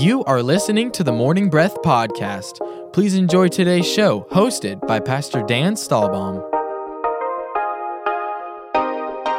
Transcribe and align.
You 0.00 0.24
are 0.24 0.42
listening 0.42 0.90
to 0.90 1.04
the 1.04 1.12
Morning 1.12 1.48
Breath 1.48 1.76
Podcast. 1.82 2.58
Please 2.92 3.14
enjoy 3.14 3.46
today's 3.46 3.86
show, 3.86 4.26
hosted 4.32 4.84
by 4.88 4.98
Pastor 4.98 5.44
Dan 5.44 5.74
Stahlbaum. 5.74 6.42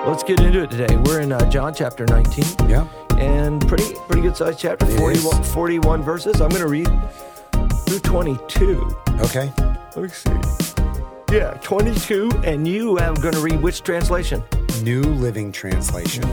Let's 0.07 0.23
get 0.23 0.39
into 0.39 0.63
it 0.63 0.71
today. 0.71 0.95
We're 0.95 1.19
in 1.19 1.33
uh, 1.33 1.49
John 1.49 1.73
chapter 1.75 2.05
19. 2.05 2.69
Yeah. 2.69 2.87
And 3.17 3.67
pretty 3.67 3.95
pretty 4.07 4.21
good 4.21 4.37
sized 4.37 4.57
chapter, 4.59 4.85
41, 4.85 5.43
41 5.43 6.01
verses. 6.03 6.39
I'm 6.39 6.47
going 6.47 6.61
to 6.61 6.69
read 6.69 6.89
through 7.85 7.99
22. 7.99 8.95
Okay. 9.19 9.51
Let 9.57 9.97
me 9.97 10.07
see. 10.07 10.31
Yeah, 11.33 11.59
22. 11.63 12.31
And 12.45 12.65
you 12.65 12.97
are 12.97 13.13
going 13.15 13.33
to 13.33 13.41
read 13.41 13.61
which 13.61 13.83
translation? 13.83 14.41
New 14.83 15.01
Living 15.01 15.51
Translation. 15.51 16.23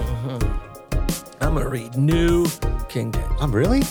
I'm 1.40 1.54
going 1.54 1.64
to 1.64 1.68
read 1.68 1.96
New 1.96 2.46
King 2.88 3.10
James. 3.10 3.26
I'm 3.40 3.50
really? 3.52 3.82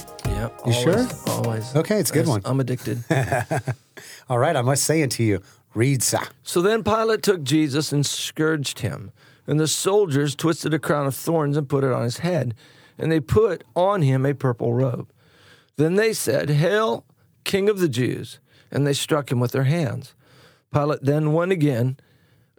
Yep. 0.41 0.61
You 0.65 0.73
sure? 0.73 0.97
always, 0.97 1.27
Always. 1.27 1.75
Okay, 1.75 1.99
it's 1.99 2.09
a 2.09 2.13
good 2.13 2.27
one. 2.27 2.41
I'm 2.45 2.59
addicted. 2.59 3.03
All 4.29 4.39
right, 4.39 4.55
I 4.55 4.63
must 4.63 4.83
say 4.83 5.01
it 5.01 5.11
to 5.11 5.23
you. 5.23 5.43
Read, 5.75 6.01
sir. 6.01 6.21
So 6.41 6.63
then 6.63 6.83
Pilate 6.83 7.21
took 7.21 7.43
Jesus 7.43 7.91
and 7.91 8.03
scourged 8.03 8.79
him. 8.79 9.11
And 9.45 9.59
the 9.59 9.67
soldiers 9.67 10.35
twisted 10.35 10.73
a 10.73 10.79
crown 10.79 11.05
of 11.05 11.15
thorns 11.15 11.57
and 11.57 11.69
put 11.69 11.83
it 11.83 11.91
on 11.91 12.03
his 12.03 12.19
head. 12.19 12.55
And 12.97 13.11
they 13.11 13.19
put 13.19 13.63
on 13.75 14.01
him 14.01 14.25
a 14.25 14.33
purple 14.33 14.73
robe. 14.73 15.11
Then 15.75 15.93
they 15.93 16.11
said, 16.11 16.49
Hail, 16.49 17.05
King 17.43 17.69
of 17.69 17.77
the 17.77 17.89
Jews. 17.89 18.39
And 18.71 18.87
they 18.87 18.93
struck 18.93 19.31
him 19.31 19.39
with 19.39 19.51
their 19.51 19.65
hands. 19.65 20.15
Pilate 20.73 21.03
then 21.03 21.33
went 21.33 21.51
again. 21.51 21.97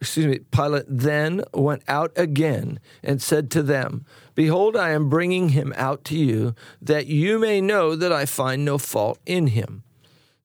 Excuse 0.02 0.26
me. 0.26 0.40
Pilate 0.50 0.86
then 0.88 1.44
went 1.54 1.84
out 1.86 2.10
again 2.16 2.80
and 3.04 3.22
said 3.22 3.52
to 3.52 3.62
them, 3.62 4.04
Behold, 4.34 4.76
I 4.76 4.90
am 4.90 5.08
bringing 5.08 5.50
him 5.50 5.72
out 5.76 6.04
to 6.06 6.16
you, 6.16 6.56
that 6.80 7.06
you 7.06 7.38
may 7.38 7.60
know 7.60 7.94
that 7.94 8.10
I 8.10 8.26
find 8.26 8.64
no 8.64 8.78
fault 8.78 9.20
in 9.26 9.46
him. 9.46 9.84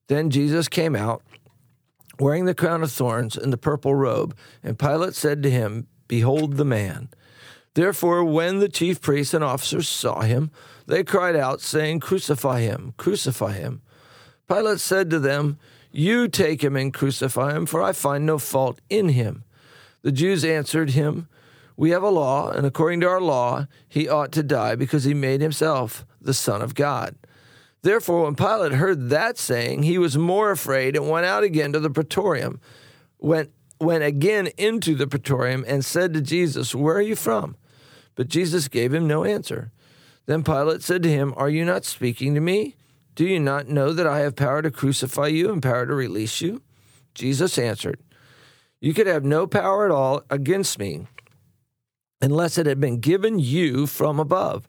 Then 0.06 0.30
Jesus 0.30 0.68
came 0.68 0.94
out 0.94 1.24
wearing 2.20 2.44
the 2.44 2.54
crown 2.54 2.84
of 2.84 2.92
thorns 2.92 3.36
and 3.36 3.52
the 3.52 3.56
purple 3.56 3.96
robe. 3.96 4.36
And 4.62 4.78
Pilate 4.78 5.16
said 5.16 5.42
to 5.42 5.50
him, 5.50 5.88
Behold 6.06 6.56
the 6.56 6.64
man. 6.64 7.08
Therefore, 7.74 8.22
when 8.22 8.60
the 8.60 8.68
chief 8.68 9.00
priests 9.00 9.34
and 9.34 9.42
officers 9.42 9.88
saw 9.88 10.20
him, 10.20 10.52
they 10.86 11.02
cried 11.02 11.34
out, 11.34 11.60
saying, 11.60 11.98
Crucify 11.98 12.60
him, 12.60 12.94
crucify 12.96 13.54
him. 13.54 13.82
Pilate 14.48 14.78
said 14.78 15.10
to 15.10 15.18
them, 15.18 15.58
You 15.90 16.28
take 16.28 16.62
him 16.62 16.76
and 16.76 16.94
crucify 16.94 17.56
him, 17.56 17.66
for 17.66 17.82
I 17.82 17.90
find 17.90 18.24
no 18.24 18.38
fault 18.38 18.80
in 18.88 19.08
him. 19.08 19.42
The 20.02 20.12
Jews 20.12 20.44
answered 20.44 20.90
him, 20.90 21.28
We 21.76 21.90
have 21.90 22.02
a 22.02 22.10
law, 22.10 22.50
and 22.50 22.66
according 22.66 23.00
to 23.00 23.08
our 23.08 23.20
law, 23.20 23.66
he 23.88 24.08
ought 24.08 24.32
to 24.32 24.42
die 24.42 24.74
because 24.74 25.04
he 25.04 25.14
made 25.14 25.40
himself 25.40 26.06
the 26.20 26.34
Son 26.34 26.62
of 26.62 26.74
God. 26.74 27.16
Therefore, 27.82 28.24
when 28.24 28.34
Pilate 28.34 28.72
heard 28.72 29.10
that 29.10 29.38
saying, 29.38 29.82
he 29.82 29.98
was 29.98 30.18
more 30.18 30.50
afraid 30.50 30.96
and 30.96 31.08
went 31.08 31.26
out 31.26 31.44
again 31.44 31.72
to 31.72 31.80
the 31.80 31.90
praetorium, 31.90 32.60
went, 33.18 33.50
went 33.80 34.04
again 34.04 34.48
into 34.58 34.94
the 34.94 35.06
praetorium, 35.06 35.64
and 35.66 35.84
said 35.84 36.12
to 36.14 36.20
Jesus, 36.20 36.74
Where 36.74 36.96
are 36.96 37.02
you 37.02 37.16
from? 37.16 37.56
But 38.14 38.28
Jesus 38.28 38.66
gave 38.68 38.92
him 38.92 39.06
no 39.06 39.24
answer. 39.24 39.70
Then 40.26 40.42
Pilate 40.42 40.82
said 40.82 41.02
to 41.04 41.08
him, 41.08 41.32
Are 41.36 41.48
you 41.48 41.64
not 41.64 41.84
speaking 41.84 42.34
to 42.34 42.40
me? 42.40 42.74
Do 43.14 43.24
you 43.24 43.40
not 43.40 43.68
know 43.68 43.92
that 43.92 44.06
I 44.06 44.20
have 44.20 44.36
power 44.36 44.60
to 44.62 44.70
crucify 44.70 45.28
you 45.28 45.52
and 45.52 45.62
power 45.62 45.86
to 45.86 45.94
release 45.94 46.40
you? 46.40 46.62
Jesus 47.14 47.58
answered, 47.58 47.98
You 48.80 48.94
could 48.94 49.06
have 49.06 49.24
no 49.24 49.46
power 49.46 49.84
at 49.84 49.90
all 49.90 50.22
against 50.30 50.78
me 50.78 51.06
unless 52.20 52.58
it 52.58 52.66
had 52.66 52.80
been 52.80 53.00
given 53.00 53.38
you 53.38 53.86
from 53.86 54.18
above. 54.18 54.68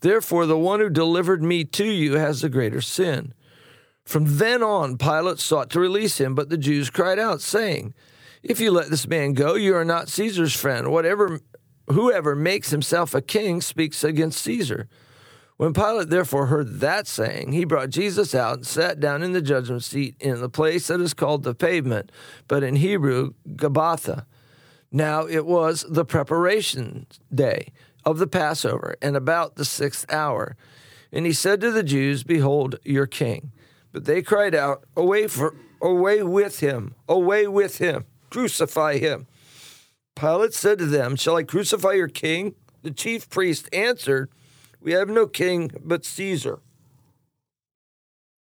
Therefore, 0.00 0.46
the 0.46 0.58
one 0.58 0.80
who 0.80 0.88
delivered 0.88 1.42
me 1.42 1.64
to 1.64 1.84
you 1.84 2.14
has 2.14 2.40
the 2.40 2.48
greater 2.48 2.80
sin. 2.80 3.34
From 4.04 4.38
then 4.38 4.62
on, 4.62 4.96
Pilate 4.96 5.38
sought 5.38 5.70
to 5.70 5.80
release 5.80 6.18
him, 6.18 6.34
but 6.34 6.48
the 6.48 6.56
Jews 6.58 6.90
cried 6.90 7.18
out, 7.18 7.40
saying, 7.40 7.94
If 8.42 8.60
you 8.60 8.70
let 8.70 8.90
this 8.90 9.06
man 9.06 9.34
go, 9.34 9.54
you 9.54 9.74
are 9.76 9.84
not 9.84 10.08
Caesar's 10.08 10.56
friend. 10.56 10.88
Whatever, 10.88 11.40
whoever 11.88 12.34
makes 12.34 12.70
himself 12.70 13.14
a 13.14 13.20
king 13.20 13.60
speaks 13.60 14.02
against 14.02 14.42
Caesar. 14.42 14.88
When 15.60 15.74
Pilate 15.74 16.08
therefore 16.08 16.46
heard 16.46 16.80
that 16.80 17.06
saying, 17.06 17.52
he 17.52 17.66
brought 17.66 17.90
Jesus 17.90 18.34
out 18.34 18.54
and 18.54 18.66
sat 18.66 18.98
down 18.98 19.22
in 19.22 19.32
the 19.32 19.42
judgment 19.42 19.84
seat 19.84 20.16
in 20.18 20.40
the 20.40 20.48
place 20.48 20.86
that 20.86 21.02
is 21.02 21.12
called 21.12 21.42
the 21.42 21.54
pavement, 21.54 22.10
but 22.48 22.62
in 22.62 22.76
Hebrew, 22.76 23.34
Gabbatha. 23.46 24.24
Now 24.90 25.26
it 25.26 25.44
was 25.44 25.84
the 25.86 26.06
preparation 26.06 27.06
day 27.30 27.74
of 28.06 28.16
the 28.16 28.26
Passover, 28.26 28.96
and 29.02 29.18
about 29.18 29.56
the 29.56 29.66
sixth 29.66 30.10
hour. 30.10 30.56
And 31.12 31.26
he 31.26 31.34
said 31.34 31.60
to 31.60 31.70
the 31.70 31.82
Jews, 31.82 32.24
Behold 32.24 32.76
your 32.82 33.06
king. 33.06 33.52
But 33.92 34.06
they 34.06 34.22
cried 34.22 34.54
out, 34.54 34.84
Away 34.96 35.26
for 35.26 35.56
away 35.82 36.22
with 36.22 36.60
him, 36.60 36.94
away 37.06 37.46
with 37.46 37.76
him, 37.76 38.06
crucify 38.30 38.96
him. 38.96 39.26
Pilate 40.16 40.54
said 40.54 40.78
to 40.78 40.86
them, 40.86 41.16
Shall 41.16 41.36
I 41.36 41.42
crucify 41.42 41.92
your 41.92 42.08
king? 42.08 42.54
The 42.80 42.90
chief 42.90 43.28
priest 43.28 43.68
answered, 43.74 44.30
We 44.80 44.92
have 44.92 45.08
no 45.08 45.26
king 45.26 45.70
but 45.84 46.04
Caesar. 46.04 46.60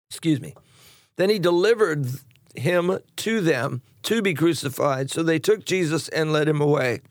Excuse 0.10 0.42
me. 0.42 0.56
Then 1.16 1.30
he 1.30 1.40
delivered 1.40 2.08
him 2.56 3.00
to 3.18 3.42
them 3.42 3.82
to 4.04 4.22
be 4.22 4.34
crucified. 4.34 5.10
So 5.10 5.24
they 5.24 5.40
took 5.40 5.66
Jesus 5.66 6.10
and 6.10 6.34
led 6.34 6.48
him 6.48 6.62
away. 6.62 7.02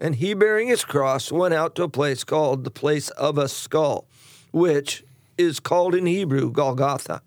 And 0.00 0.16
he, 0.16 0.34
bearing 0.34 0.68
his 0.68 0.84
cross, 0.84 1.30
went 1.30 1.54
out 1.54 1.74
to 1.76 1.84
a 1.84 1.88
place 1.88 2.24
called 2.24 2.64
the 2.64 2.70
place 2.70 3.10
of 3.10 3.38
a 3.38 3.48
skull, 3.48 4.08
which 4.50 5.04
is 5.38 5.60
called 5.60 5.94
in 5.94 6.06
Hebrew 6.06 6.50
Golgotha, 6.50 7.22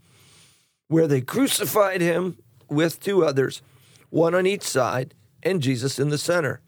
where 0.90 1.08
they 1.08 1.22
crucified 1.22 2.02
him 2.02 2.38
with 2.70 3.00
two 3.00 3.24
others, 3.24 3.62
one 4.10 4.36
on 4.36 4.46
each 4.46 4.64
side, 4.64 5.14
and 5.42 5.62
Jesus 5.62 6.00
in 6.00 6.10
the 6.10 6.18
center. 6.18 6.60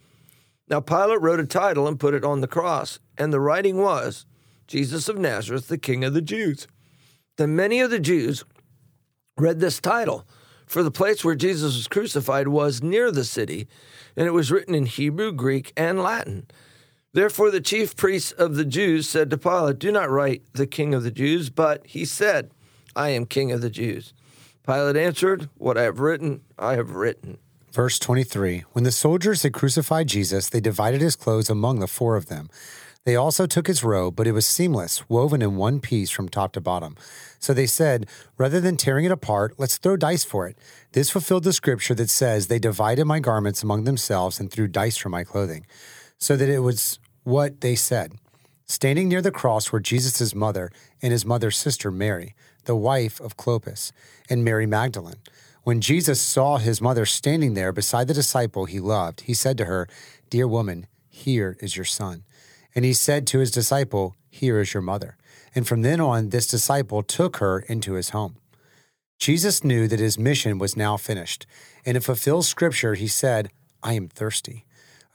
Now 0.69 0.81
Pilate 0.81 1.21
wrote 1.21 1.39
a 1.39 1.45
title 1.45 1.87
and 1.87 1.99
put 1.99 2.13
it 2.13 2.25
on 2.25 2.41
the 2.41 2.47
cross, 2.47 2.99
and 3.17 3.31
the 3.31 3.39
writing 3.39 3.77
was, 3.77 4.25
Jesus 4.67 5.07
of 5.07 5.17
Nazareth, 5.17 5.67
the 5.67 5.77
King 5.77 6.03
of 6.03 6.13
the 6.13 6.21
Jews. 6.21 6.67
Then 7.37 7.55
many 7.55 7.79
of 7.79 7.89
the 7.89 7.99
Jews 7.99 8.43
read 9.37 9.59
this 9.59 9.79
title, 9.79 10.27
for 10.65 10.83
the 10.83 10.91
place 10.91 11.23
where 11.23 11.35
Jesus 11.35 11.75
was 11.75 11.87
crucified 11.87 12.49
was 12.49 12.83
near 12.83 13.11
the 13.11 13.23
city, 13.23 13.67
and 14.17 14.27
it 14.27 14.31
was 14.31 14.51
written 14.51 14.75
in 14.75 14.85
Hebrew, 14.85 15.31
Greek, 15.31 15.71
and 15.77 16.03
Latin. 16.03 16.47
Therefore, 17.13 17.49
the 17.49 17.61
chief 17.61 17.95
priests 17.95 18.33
of 18.33 18.55
the 18.55 18.65
Jews 18.65 19.07
said 19.07 19.29
to 19.29 19.37
Pilate, 19.37 19.79
Do 19.79 19.91
not 19.91 20.09
write 20.09 20.43
the 20.53 20.67
King 20.67 20.93
of 20.93 21.03
the 21.03 21.11
Jews, 21.11 21.49
but 21.49 21.87
he 21.87 22.03
said, 22.03 22.51
I 22.95 23.09
am 23.09 23.25
King 23.25 23.51
of 23.51 23.61
the 23.61 23.69
Jews. 23.69 24.13
Pilate 24.65 24.97
answered, 24.97 25.49
What 25.55 25.77
I 25.77 25.83
have 25.83 25.99
written, 25.99 26.41
I 26.59 26.73
have 26.73 26.91
written. 26.91 27.37
Verse 27.71 27.99
23 27.99 28.63
When 28.71 28.83
the 28.83 28.91
soldiers 28.91 29.43
had 29.43 29.53
crucified 29.53 30.07
Jesus, 30.07 30.49
they 30.49 30.59
divided 30.59 31.01
his 31.01 31.15
clothes 31.15 31.49
among 31.49 31.79
the 31.79 31.87
four 31.87 32.15
of 32.15 32.27
them. 32.27 32.49
They 33.03 33.15
also 33.15 33.45
took 33.45 33.67
his 33.67 33.85
robe, 33.85 34.17
but 34.17 34.27
it 34.27 34.33
was 34.33 34.45
seamless, 34.45 35.07
woven 35.09 35.41
in 35.41 35.55
one 35.55 35.79
piece 35.79 36.09
from 36.09 36.27
top 36.27 36.51
to 36.53 36.61
bottom. 36.61 36.97
So 37.39 37.53
they 37.53 37.65
said, 37.65 38.05
Rather 38.37 38.59
than 38.59 38.75
tearing 38.75 39.05
it 39.05 39.13
apart, 39.13 39.53
let's 39.57 39.77
throw 39.77 39.95
dice 39.95 40.25
for 40.25 40.45
it. 40.45 40.57
This 40.91 41.09
fulfilled 41.09 41.45
the 41.45 41.53
scripture 41.53 41.95
that 41.95 42.09
says, 42.09 42.47
They 42.47 42.59
divided 42.59 43.05
my 43.05 43.19
garments 43.19 43.63
among 43.63 43.85
themselves 43.85 44.41
and 44.41 44.51
threw 44.51 44.67
dice 44.67 44.97
for 44.97 45.07
my 45.07 45.23
clothing. 45.23 45.65
So 46.17 46.35
that 46.35 46.49
it 46.49 46.59
was 46.59 46.99
what 47.23 47.61
they 47.61 47.75
said. 47.75 48.15
Standing 48.65 49.07
near 49.07 49.21
the 49.21 49.31
cross 49.31 49.71
were 49.71 49.79
Jesus' 49.79 50.35
mother 50.35 50.69
and 51.01 51.13
his 51.13 51.25
mother's 51.25 51.55
sister 51.55 51.89
Mary, 51.89 52.35
the 52.65 52.75
wife 52.75 53.21
of 53.21 53.37
Clopas, 53.37 53.93
and 54.29 54.43
Mary 54.43 54.65
Magdalene. 54.65 55.21
When 55.67 55.81
Jesus 55.81 56.21
saw 56.21 56.59
his 56.59 56.79
mother 56.79 57.05
standing 57.05 57.53
there 57.53 57.73
beside 57.73 58.07
the 58.07 58.13
disciple 58.13 58.63
he 58.63 58.79
loved, 58.79 59.19
he 59.19 59.33
said 59.33 59.57
to 59.57 59.65
her, 59.65 59.89
Dear 60.29 60.47
woman, 60.47 60.87
here 61.09 61.57
is 61.59 61.75
your 61.75 61.83
son. 61.83 62.23
And 62.73 62.85
he 62.85 62.93
said 62.93 63.27
to 63.27 63.39
his 63.39 63.51
disciple, 63.51 64.15
Here 64.29 64.61
is 64.61 64.73
your 64.73 64.81
mother. 64.81 65.17
And 65.53 65.67
from 65.67 65.81
then 65.81 65.99
on, 65.99 66.29
this 66.29 66.47
disciple 66.47 67.03
took 67.03 67.39
her 67.39 67.59
into 67.59 67.95
his 67.95 68.11
home. 68.11 68.37
Jesus 69.19 69.61
knew 69.61 69.89
that 69.89 69.99
his 69.99 70.17
mission 70.17 70.57
was 70.57 70.77
now 70.77 70.95
finished, 70.95 71.45
and 71.85 71.95
to 71.95 71.99
fulfill 71.99 72.43
scripture, 72.43 72.93
he 72.93 73.09
said, 73.09 73.49
I 73.83 73.91
am 73.91 74.07
thirsty. 74.07 74.63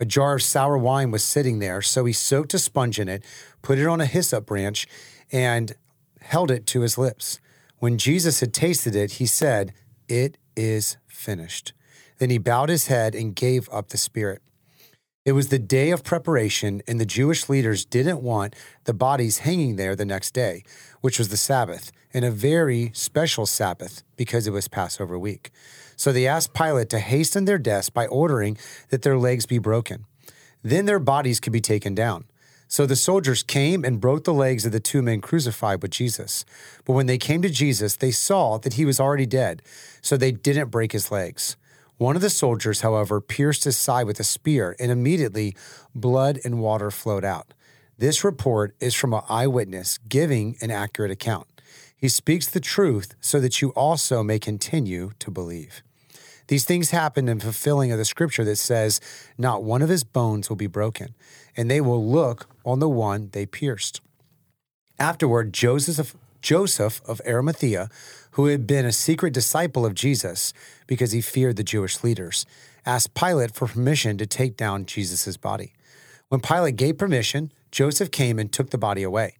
A 0.00 0.05
jar 0.05 0.34
of 0.34 0.43
sour 0.43 0.76
wine 0.76 1.10
was 1.10 1.25
sitting 1.25 1.60
there, 1.60 1.81
so 1.81 2.05
he 2.05 2.12
soaked 2.12 2.52
a 2.52 2.58
sponge 2.58 3.00
in 3.00 3.08
it, 3.08 3.25
put 3.62 3.78
it 3.78 3.87
on 3.87 4.02
a 4.02 4.05
hyssop 4.05 4.44
branch, 4.44 4.87
and 5.32 5.76
held 6.20 6.50
it 6.50 6.66
to 6.66 6.82
his 6.82 6.98
lips. 6.98 7.40
When 7.78 7.96
Jesus 7.96 8.40
had 8.40 8.52
tasted 8.52 8.94
it, 8.94 9.12
he 9.12 9.25
said, 9.25 9.72
It 10.10 10.37
is 10.56 10.96
finished. 11.06 11.72
Then 12.19 12.31
he 12.31 12.38
bowed 12.38 12.69
his 12.69 12.87
head 12.87 13.14
and 13.14 13.34
gave 13.34 13.69
up 13.70 13.88
the 13.88 13.99
spirit. 13.99 14.43
It 15.25 15.32
was 15.32 15.49
the 15.49 15.58
day 15.58 15.90
of 15.93 16.02
preparation, 16.02 16.82
and 16.88 16.99
the 16.99 17.06
Jewish 17.06 17.49
leaders 17.49 17.84
didn't 17.84 18.22
want 18.22 18.56
the 18.84 18.93
bodies 18.93 19.38
hanging 19.38 19.76
there 19.76 19.94
the 19.94 20.04
next 20.04 20.34
day, 20.34 20.64
which 21.00 21.16
was 21.16 21.28
the 21.28 21.37
Sabbath, 21.37 21.93
and 22.12 22.25
a 22.25 22.31
very 22.31 22.90
special 22.93 23.46
Sabbath 23.46 24.02
because 24.16 24.49
it 24.49 24.52
was 24.52 24.66
Passover 24.66 25.16
week. 25.16 25.52
So 25.94 26.10
they 26.10 26.26
asked 26.26 26.55
Pilate 26.55 26.90
to 26.90 26.98
hasten 26.98 27.44
their 27.44 27.58
deaths 27.58 27.88
by 27.88 28.08
ordering 28.08 28.58
that 28.88 29.02
their 29.02 29.16
legs 29.16 29.46
be 29.46 29.58
broken. 29.58 30.06
Then 30.62 30.87
their 30.87 30.98
bodies 30.98 31.38
could 31.38 31.52
be 31.52 31.60
taken 31.60 31.94
down. 31.94 32.25
So 32.72 32.86
the 32.86 32.96
soldiers 32.96 33.42
came 33.42 33.84
and 33.84 34.00
broke 34.00 34.24
the 34.24 34.32
legs 34.32 34.64
of 34.64 34.72
the 34.72 34.80
two 34.80 35.02
men 35.02 35.20
crucified 35.20 35.82
with 35.82 35.90
Jesus. 35.90 36.46
But 36.86 36.94
when 36.94 37.04
they 37.04 37.19
came 37.19 37.42
to 37.42 37.50
Jesus, 37.50 37.96
they 37.96 38.10
saw 38.10 38.56
that 38.56 38.72
he 38.72 38.86
was 38.86 38.98
already 38.98 39.26
dead, 39.26 39.60
so 40.00 40.16
they 40.16 40.32
didn't 40.32 40.70
break 40.70 40.92
his 40.92 41.10
legs. 41.10 41.58
One 41.98 42.16
of 42.16 42.22
the 42.22 42.30
soldiers, 42.30 42.80
however, 42.80 43.20
pierced 43.20 43.64
his 43.64 43.76
side 43.76 44.06
with 44.06 44.19
a 44.20 44.24
spear, 44.24 44.74
and 44.80 44.90
immediately 44.90 45.54
blood 45.94 46.40
and 46.46 46.62
water 46.62 46.90
flowed 46.90 47.26
out. 47.26 47.52
This 47.98 48.24
report 48.24 48.74
is 48.80 48.94
from 48.94 49.12
an 49.12 49.20
eyewitness 49.28 49.98
giving 50.08 50.56
an 50.62 50.70
accurate 50.70 51.10
account. 51.10 51.48
He 51.94 52.08
speaks 52.08 52.46
the 52.46 52.58
truth 52.58 53.14
so 53.20 53.38
that 53.40 53.60
you 53.60 53.69
also 53.72 54.22
may 54.22 54.38
continue 54.38 55.10
to 55.19 55.30
believe. 55.30 55.82
These 56.48 56.64
things 56.64 56.90
happened 56.90 57.28
in 57.28 57.40
fulfilling 57.40 57.92
of 57.92 57.98
the 57.98 58.04
scripture 58.04 58.44
that 58.44 58.56
says, 58.56 59.00
Not 59.38 59.62
one 59.62 59.82
of 59.82 59.88
his 59.88 60.04
bones 60.04 60.48
will 60.48 60.56
be 60.56 60.66
broken, 60.66 61.14
and 61.56 61.70
they 61.70 61.81
will 61.81 62.04
look 62.04 62.49
on 62.64 62.78
the 62.78 62.88
one 62.88 63.31
they 63.32 63.46
pierced. 63.46 64.00
Afterward, 64.99 65.52
Joseph, 65.52 66.14
Joseph 66.40 67.00
of 67.06 67.20
Arimathea, 67.26 67.88
who 68.32 68.46
had 68.46 68.66
been 68.66 68.87
a 68.87 68.93
secret 68.93 69.32
disciple 69.32 69.84
of 69.84 69.94
Jesus 69.94 70.52
because 70.87 71.12
he 71.12 71.20
feared 71.20 71.56
the 71.56 71.64
Jewish 71.64 72.02
leaders, 72.02 72.46
asked 72.87 73.14
Pilate 73.14 73.54
for 73.54 73.66
permission 73.66 74.16
to 74.19 74.26
take 74.26 74.56
down 74.56 74.87
Jesus' 74.87 75.37
body. 75.37 75.72
When 76.28 76.40
Pilate 76.40 76.76
gave 76.76 76.99
permission, 76.99 77.52
Joseph 77.70 78.10
came 78.10 78.38
and 78.38 78.50
took 78.50 78.70
the 78.70 78.78
body 78.78 79.02
away. 79.02 79.37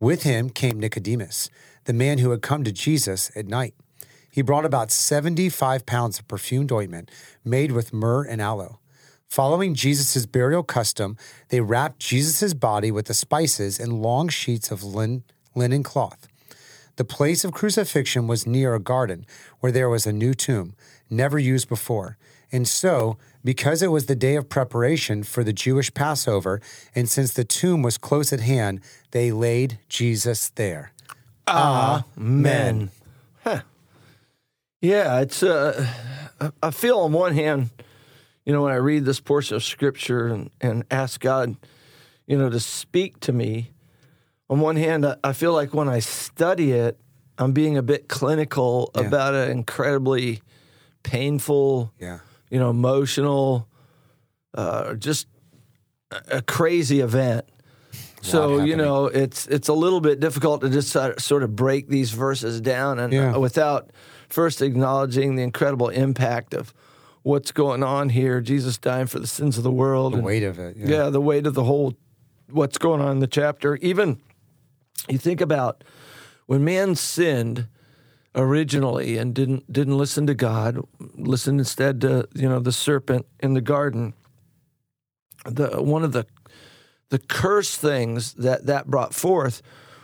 With 0.00 0.22
him 0.22 0.50
came 0.50 0.78
Nicodemus, 0.78 1.50
the 1.84 1.92
man 1.92 2.18
who 2.18 2.30
had 2.30 2.42
come 2.42 2.62
to 2.64 2.72
Jesus 2.72 3.32
at 3.34 3.46
night. 3.46 3.74
He 4.30 4.42
brought 4.42 4.64
about 4.64 4.92
75 4.92 5.84
pounds 5.84 6.18
of 6.18 6.28
perfumed 6.28 6.70
ointment 6.70 7.10
made 7.44 7.72
with 7.72 7.92
myrrh 7.92 8.22
and 8.22 8.40
aloe. 8.40 8.78
Following 9.28 9.74
Jesus' 9.74 10.24
burial 10.24 10.62
custom, 10.62 11.16
they 11.50 11.60
wrapped 11.60 12.00
Jesus' 12.00 12.54
body 12.54 12.90
with 12.90 13.06
the 13.06 13.14
spices 13.14 13.78
in 13.78 14.02
long 14.02 14.28
sheets 14.28 14.70
of 14.70 14.82
lin- 14.82 15.22
linen 15.54 15.82
cloth. 15.82 16.26
The 16.96 17.04
place 17.04 17.44
of 17.44 17.52
crucifixion 17.52 18.26
was 18.26 18.46
near 18.46 18.74
a 18.74 18.80
garden 18.80 19.26
where 19.60 19.70
there 19.70 19.90
was 19.90 20.06
a 20.06 20.12
new 20.12 20.32
tomb, 20.32 20.74
never 21.10 21.38
used 21.38 21.68
before. 21.68 22.16
And 22.50 22.66
so, 22.66 23.18
because 23.44 23.82
it 23.82 23.92
was 23.92 24.06
the 24.06 24.16
day 24.16 24.34
of 24.34 24.48
preparation 24.48 25.22
for 25.22 25.44
the 25.44 25.52
Jewish 25.52 25.92
Passover, 25.92 26.60
and 26.94 27.08
since 27.08 27.34
the 27.34 27.44
tomb 27.44 27.82
was 27.82 27.98
close 27.98 28.32
at 28.32 28.40
hand, 28.40 28.80
they 29.10 29.30
laid 29.30 29.78
Jesus 29.90 30.48
there. 30.48 30.92
Amen. 31.46 32.90
Huh. 33.44 33.60
Yeah, 34.80 35.20
it's. 35.20 35.42
Uh, 35.42 35.86
I 36.62 36.70
feel 36.70 37.00
on 37.00 37.12
one 37.12 37.34
hand, 37.34 37.70
you 38.48 38.54
know, 38.54 38.62
when 38.62 38.72
I 38.72 38.76
read 38.76 39.04
this 39.04 39.20
portion 39.20 39.56
of 39.56 39.62
Scripture 39.62 40.28
and, 40.28 40.50
and 40.62 40.82
ask 40.90 41.20
God, 41.20 41.54
you 42.26 42.38
know, 42.38 42.48
to 42.48 42.58
speak 42.58 43.20
to 43.20 43.32
me. 43.34 43.72
On 44.48 44.58
one 44.60 44.76
hand, 44.76 45.04
I- 45.04 45.16
I 45.22 45.34
feel 45.34 45.52
like 45.52 45.74
when 45.74 45.86
I 45.86 45.98
study 45.98 46.72
it, 46.72 46.98
I'm 47.36 47.52
being 47.52 47.76
a 47.76 47.82
bit 47.82 48.08
clinical 48.08 48.90
Yeah. 48.94 49.02
about 49.02 49.34
an 49.34 49.50
incredibly 49.50 50.40
painful, 51.02 51.92
Yeah. 52.00 52.20
you 52.50 52.58
know, 52.58 52.70
emotional, 52.70 53.68
uh, 54.54 54.94
just 54.94 55.26
a- 56.10 56.40
crazy 56.40 57.00
event. 57.00 57.44
So 58.22 58.64
you 58.64 58.76
know, 58.76 59.06
it's 59.06 59.46
it's 59.46 59.68
a 59.68 59.74
little 59.74 60.00
bit 60.00 60.20
difficult 60.20 60.62
to 60.62 60.70
just 60.70 60.88
sort 60.88 61.16
of- 61.18 61.22
sort 61.22 61.42
of 61.42 61.54
break 61.54 61.88
these 61.88 62.12
verses 62.12 62.62
down 62.62 62.98
and 62.98 63.12
Yeah. 63.12 63.34
uh, 63.34 63.38
without 63.38 63.90
first 64.30 64.62
acknowledging 64.62 65.36
the 65.36 65.42
incredible 65.42 65.88
impact 65.90 66.54
of 66.54 66.72
what's 67.22 67.52
going 67.52 67.82
on 67.82 68.10
here. 68.10 68.40
Jesus 68.40 68.78
dying 68.78 69.06
for 69.06 69.18
the 69.18 69.26
sins 69.26 69.56
of 69.58 69.64
the 69.64 69.70
world. 69.70 70.12
The 70.12 70.18
and- 70.18 70.26
weight 70.26 70.42
of 70.42 70.58
it. 70.58 70.76
yeah. 70.76 71.10
the 71.10 71.20
weight 71.20 71.46
of 71.46 71.54
the 71.54 71.64
whole 71.64 71.94
what's 72.50 72.78
going 72.78 73.00
on 73.00 73.12
in 73.12 73.18
the 73.18 73.26
chapter. 73.26 73.76
Even 73.76 74.20
you 75.08 75.18
think 75.18 75.40
about 75.40 75.84
when 76.46 76.64
man 76.64 76.94
sinned 76.94 77.66
originally 78.34 79.18
and 79.18 79.34
didn't 79.34 79.70
didn't 79.72 79.98
listen 79.98 80.26
to 80.26 80.34
God, 80.34 80.78
listened 81.16 81.60
instead 81.60 82.00
to 82.02 82.28
you 82.34 82.48
know 82.48 82.58
the 82.60 82.72
serpent 82.72 83.26
in 83.40 83.54
the 83.54 83.60
garden. 83.60 84.14
The 85.44 85.82
one 85.82 86.04
of 86.04 86.12
the 86.12 86.26
the 87.10 87.18
curse 87.18 87.76
things 87.76 88.34
that 88.34 88.66
that 88.66 88.86
brought 88.86 89.14
forth 89.14 89.62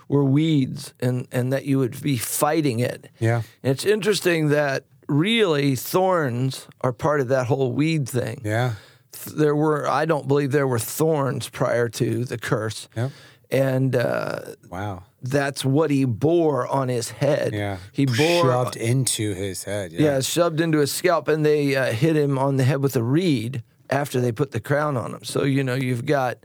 were 0.09 0.25
weeds 0.25 0.95
and 1.01 1.27
and 1.33 1.53
that 1.53 1.65
you 1.65 1.79
would 1.79 2.01
be 2.03 2.17
fighting 2.17 2.81
it. 2.81 3.11
Yeah. 3.19 3.43
And 3.63 3.73
it's 3.73 3.85
interesting 3.85 4.49
that 4.49 4.85
really 5.09 5.77
thorns 5.77 6.67
are 6.81 6.93
part 6.93 7.21
of 7.21 7.29
that 7.29 7.47
whole 7.47 7.73
weed 7.73 8.09
thing 8.09 8.41
Yeah. 8.45 8.75
there 9.37 9.55
were 9.55 9.89
I 9.89 10.05
don't 10.05 10.27
believe 10.29 10.53
there 10.53 10.67
were 10.67 10.79
thorns 10.79 11.49
prior 11.49 11.89
to 11.91 12.25
the 12.25 12.39
curse. 12.39 12.89
Yep. 12.97 13.11
And 13.51 13.95
uh, 13.95 14.41
Wow. 14.71 15.05
that's 15.23 15.65
what 15.65 15.91
he 15.91 16.05
bore 16.07 16.67
on 16.67 16.89
his 16.89 17.11
head. 17.11 17.53
Yeah. 17.53 17.77
He 17.93 18.07
bore 18.07 18.17
shoved 18.43 18.77
into 18.77 19.33
his 19.35 19.63
head. 19.65 19.93
Yeah. 19.93 20.01
yeah, 20.15 20.21
shoved 20.21 20.61
into 20.61 20.79
his 20.79 20.93
scalp 20.93 21.29
and 21.29 21.45
they 21.47 21.77
uh, 21.77 21.93
hit 21.93 22.17
him 22.17 22.39
on 22.39 22.57
the 22.57 22.65
head 22.65 22.83
with 22.83 22.97
a 22.97 23.03
reed 23.03 23.63
after 23.91 24.21
they 24.21 24.33
put 24.33 24.51
the 24.53 24.61
crown 24.61 24.97
on 24.97 25.13
him. 25.15 25.23
So 25.25 25.45
you 25.45 25.63
know, 25.63 25.75
you've 25.75 26.07
got 26.07 26.39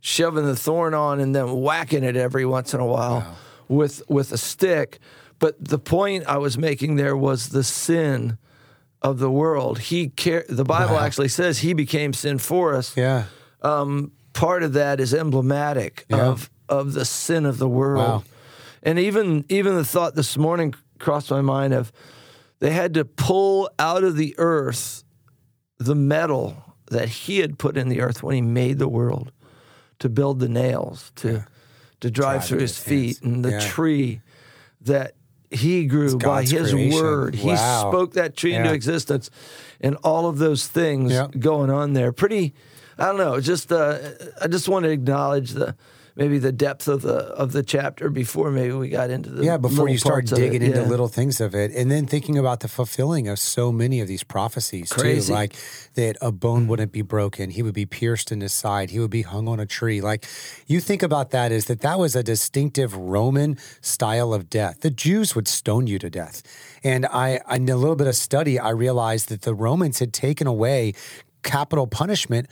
shoving 0.00 0.46
the 0.46 0.56
thorn 0.56 0.94
on 0.94 1.20
and 1.20 1.34
then 1.34 1.52
whacking 1.60 2.04
it 2.04 2.16
every 2.16 2.46
once 2.46 2.72
in 2.72 2.80
a 2.80 2.86
while 2.86 3.36
with 3.68 4.02
with 4.08 4.32
a 4.32 4.38
stick. 4.38 4.98
But 5.38 5.62
the 5.62 5.78
point 5.78 6.24
I 6.26 6.38
was 6.38 6.56
making 6.56 6.96
there 6.96 7.16
was 7.16 7.48
the 7.50 7.62
sin 7.64 8.38
of 9.02 9.18
the 9.18 9.30
world. 9.30 9.78
He 9.78 10.08
car- 10.08 10.44
the 10.48 10.64
Bible 10.64 10.98
actually 10.98 11.28
says 11.28 11.58
he 11.58 11.74
became 11.74 12.12
sin 12.12 12.38
for 12.38 12.74
us 12.74 12.96
Yeah. 12.96 13.24
Um, 13.62 14.12
part 14.32 14.62
of 14.62 14.72
that 14.74 15.00
is 15.00 15.12
emblematic 15.14 16.06
Yeah. 16.08 16.26
of 16.26 16.50
of 16.68 16.94
the 16.94 17.04
sin 17.04 17.46
of 17.46 17.58
the 17.58 17.68
world. 17.68 18.08
Wow. 18.08 18.24
And 18.82 18.98
even 18.98 19.44
even 19.48 19.74
the 19.76 19.84
thought 19.84 20.14
this 20.14 20.36
morning 20.36 20.74
crossed 20.98 21.30
my 21.30 21.40
mind 21.42 21.74
of 21.74 21.92
they 22.58 22.70
had 22.70 22.94
to 22.94 23.04
pull 23.04 23.68
out 23.78 24.02
of 24.02 24.16
the 24.16 24.34
earth 24.38 25.04
the 25.78 25.94
metal 25.94 26.56
that 26.90 27.08
he 27.08 27.38
had 27.40 27.58
put 27.58 27.76
in 27.76 27.88
the 27.88 28.00
earth 28.00 28.22
when 28.22 28.34
he 28.34 28.40
made 28.40 28.78
the 28.78 28.88
world 28.88 29.30
to 29.98 30.08
build 30.08 30.40
the 30.40 30.48
nails 30.48 31.12
to 31.16 31.44
to 32.00 32.10
drive 32.10 32.38
Drive 32.40 32.44
through 32.46 32.58
his 32.60 32.78
feet 32.78 33.18
hands. 33.18 33.20
and 33.22 33.44
the 33.44 33.50
Yeah. 33.52 33.60
tree 33.60 34.20
that 34.80 35.14
he 35.56 35.86
grew 35.86 36.16
by 36.18 36.24
God's 36.42 36.50
his 36.50 36.72
creation. 36.72 37.02
word. 37.02 37.34
He 37.34 37.56
spoke 37.56 38.12
that 38.14 38.36
tree 38.36 38.54
into 38.54 38.72
existence 38.72 39.30
and 39.80 39.96
all 40.04 40.26
of 40.28 40.38
those 40.38 40.66
things 40.66 41.12
Yeah. 41.12 41.28
going 41.38 41.70
on 41.70 41.92
there. 41.92 42.12
Pretty 42.12 42.54
I 42.98 43.06
don't 43.06 43.18
know, 43.18 43.40
just 43.40 43.70
uh, 43.72 43.98
I 44.40 44.46
just 44.46 44.68
want 44.68 44.84
to 44.84 44.90
acknowledge 44.90 45.50
the 45.50 45.74
maybe 46.16 46.38
the 46.38 46.50
depth 46.52 46.88
of 46.88 47.02
the 47.02 47.14
of 47.42 47.52
the 47.52 47.62
chapter 47.62 48.08
before 48.10 48.50
maybe 48.50 48.72
we 48.72 48.88
got 48.88 49.10
into 49.10 49.28
the 49.30 49.44
Yeah, 49.44 49.58
before 49.58 49.88
you 49.88 49.98
start 49.98 50.32
of 50.32 50.38
it. 50.38 50.40
digging 50.42 50.62
into 50.62 50.80
Yeah. 50.80 50.86
little 50.88 51.08
things 51.08 51.40
of 51.40 51.54
it, 51.54 51.72
and 51.72 51.90
then 51.90 52.06
thinking 52.06 52.38
about 52.38 52.60
the 52.60 52.68
fulfilling 52.68 53.28
of 53.28 53.38
so 53.38 53.70
many 53.70 54.00
of 54.00 54.08
these 54.08 54.24
prophecies 54.24 54.88
Crazy. 54.90 55.28
too, 55.28 55.32
like 55.34 55.54
that 55.94 56.16
a 56.22 56.32
bone 56.32 56.66
wouldn't 56.68 56.92
be 56.92 57.02
broken, 57.02 57.50
he 57.50 57.62
would 57.62 57.74
be 57.74 57.86
pierced 57.86 58.32
in 58.32 58.40
his 58.40 58.52
side, 58.52 58.90
he 58.90 58.98
would 58.98 59.10
be 59.10 59.22
hung 59.22 59.46
on 59.46 59.60
a 59.60 59.66
tree. 59.66 60.00
Like 60.00 60.24
you 60.66 60.80
think 60.80 61.02
about 61.02 61.30
that 61.30 61.52
is 61.52 61.66
that 61.66 61.80
that 61.82 61.98
was 61.98 62.16
a 62.16 62.22
distinctive 62.22 62.96
Roman 62.96 63.58
style 63.80 64.32
of 64.32 64.48
death. 64.48 64.80
The 64.80 64.90
Jews 64.90 65.34
would 65.34 65.46
stone 65.48 65.86
you 65.86 65.98
to 65.98 66.08
death, 66.10 66.42
and 66.82 67.04
I, 67.06 67.40
in 67.54 67.68
a 67.68 67.76
little 67.76 67.96
bit 67.96 68.06
of 68.06 68.16
study, 68.16 68.58
I 68.58 68.70
realized 68.70 69.28
that 69.28 69.42
the 69.42 69.54
Romans 69.54 69.98
had 69.98 70.12
taken 70.12 70.46
away 70.46 70.94
capital 71.42 71.86
punishment 71.86 72.46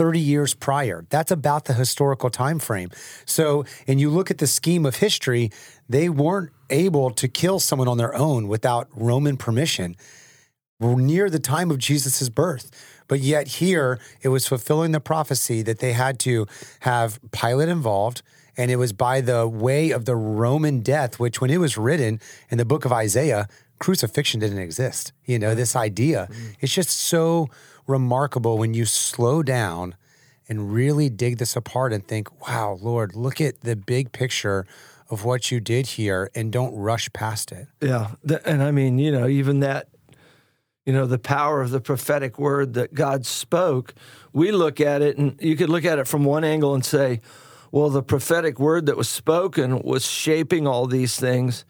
30 0.00 0.18
years 0.18 0.54
prior. 0.54 1.04
That's 1.10 1.30
about 1.30 1.66
the 1.66 1.74
historical 1.74 2.30
time 2.30 2.58
frame. 2.58 2.88
So, 3.26 3.66
and 3.86 4.00
you 4.00 4.08
look 4.08 4.30
at 4.30 4.38
the 4.38 4.46
scheme 4.46 4.86
of 4.86 4.96
history, 4.96 5.50
they 5.90 6.08
weren't 6.08 6.52
able 6.70 7.10
to 7.10 7.28
kill 7.28 7.60
someone 7.60 7.86
on 7.86 7.98
their 7.98 8.14
own 8.14 8.48
without 8.48 8.88
Roman 8.94 9.36
permission 9.36 9.96
near 10.80 11.28
the 11.28 11.38
time 11.38 11.70
of 11.70 11.76
Jesus' 11.76 12.30
birth. 12.30 12.70
But 13.08 13.20
yet 13.20 13.46
here 13.46 14.00
it 14.22 14.30
was 14.30 14.46
fulfilling 14.48 14.92
the 14.92 15.00
prophecy 15.00 15.60
that 15.64 15.80
they 15.80 15.92
had 15.92 16.18
to 16.20 16.46
have 16.80 17.20
Pilate 17.30 17.68
involved. 17.68 18.22
And 18.56 18.70
it 18.70 18.76
was 18.76 18.94
by 18.94 19.20
the 19.20 19.46
way 19.46 19.90
of 19.90 20.06
the 20.06 20.16
Roman 20.16 20.80
death, 20.80 21.20
which 21.20 21.42
when 21.42 21.50
it 21.50 21.58
was 21.58 21.76
written 21.76 22.20
in 22.48 22.56
the 22.56 22.64
book 22.64 22.86
of 22.86 22.92
Isaiah, 22.92 23.48
crucifixion 23.80 24.40
didn't 24.40 24.60
exist. 24.60 25.12
You 25.26 25.38
know, 25.38 25.54
this 25.54 25.76
idea. 25.76 26.28
Mm. 26.30 26.56
It's 26.60 26.72
just 26.72 26.88
so 26.88 27.50
remarkable 27.90 28.56
when 28.56 28.72
you 28.74 28.84
slow 28.86 29.42
down 29.42 29.94
and 30.48 30.72
really 30.72 31.08
dig 31.08 31.38
this 31.38 31.54
apart 31.56 31.92
and 31.92 32.06
think, 32.06 32.46
wow, 32.48 32.78
Lord, 32.80 33.14
look 33.14 33.40
at 33.40 33.60
the 33.60 33.76
big 33.76 34.12
picture 34.12 34.66
of 35.10 35.24
what 35.24 35.50
you 35.50 35.60
did 35.60 35.86
here 35.86 36.30
and 36.34 36.52
don't 36.52 36.74
rush 36.74 37.12
past 37.12 37.52
it. 37.52 37.66
Yeah, 37.80 38.12
and 38.44 38.62
I 38.62 38.70
mean, 38.70 38.98
you 38.98 39.12
know, 39.12 39.26
even 39.28 39.60
that, 39.60 39.88
you 40.86 40.92
know, 40.92 41.06
the 41.06 41.18
power 41.18 41.60
of 41.62 41.70
the 41.70 41.80
prophetic 41.80 42.38
word 42.38 42.74
that 42.74 42.94
God 42.94 43.26
spoke. 43.26 43.94
We 44.32 44.50
look 44.50 44.80
at 44.80 45.02
it, 45.02 45.18
and 45.18 45.36
you 45.40 45.56
could 45.56 45.68
look 45.68 45.84
at 45.84 45.98
it 45.98 46.08
from 46.08 46.24
one 46.24 46.44
angle 46.44 46.74
and 46.74 46.84
say, 46.84 47.20
well, 47.72 47.90
the 47.90 48.02
prophetic 48.02 48.58
word 48.58 48.86
that 48.86 48.96
was 48.96 49.08
spoken 49.08 49.82
was 49.82 50.04
shaping 50.06 50.66
all 50.66 50.86
these 50.86 51.16
things 51.16 51.64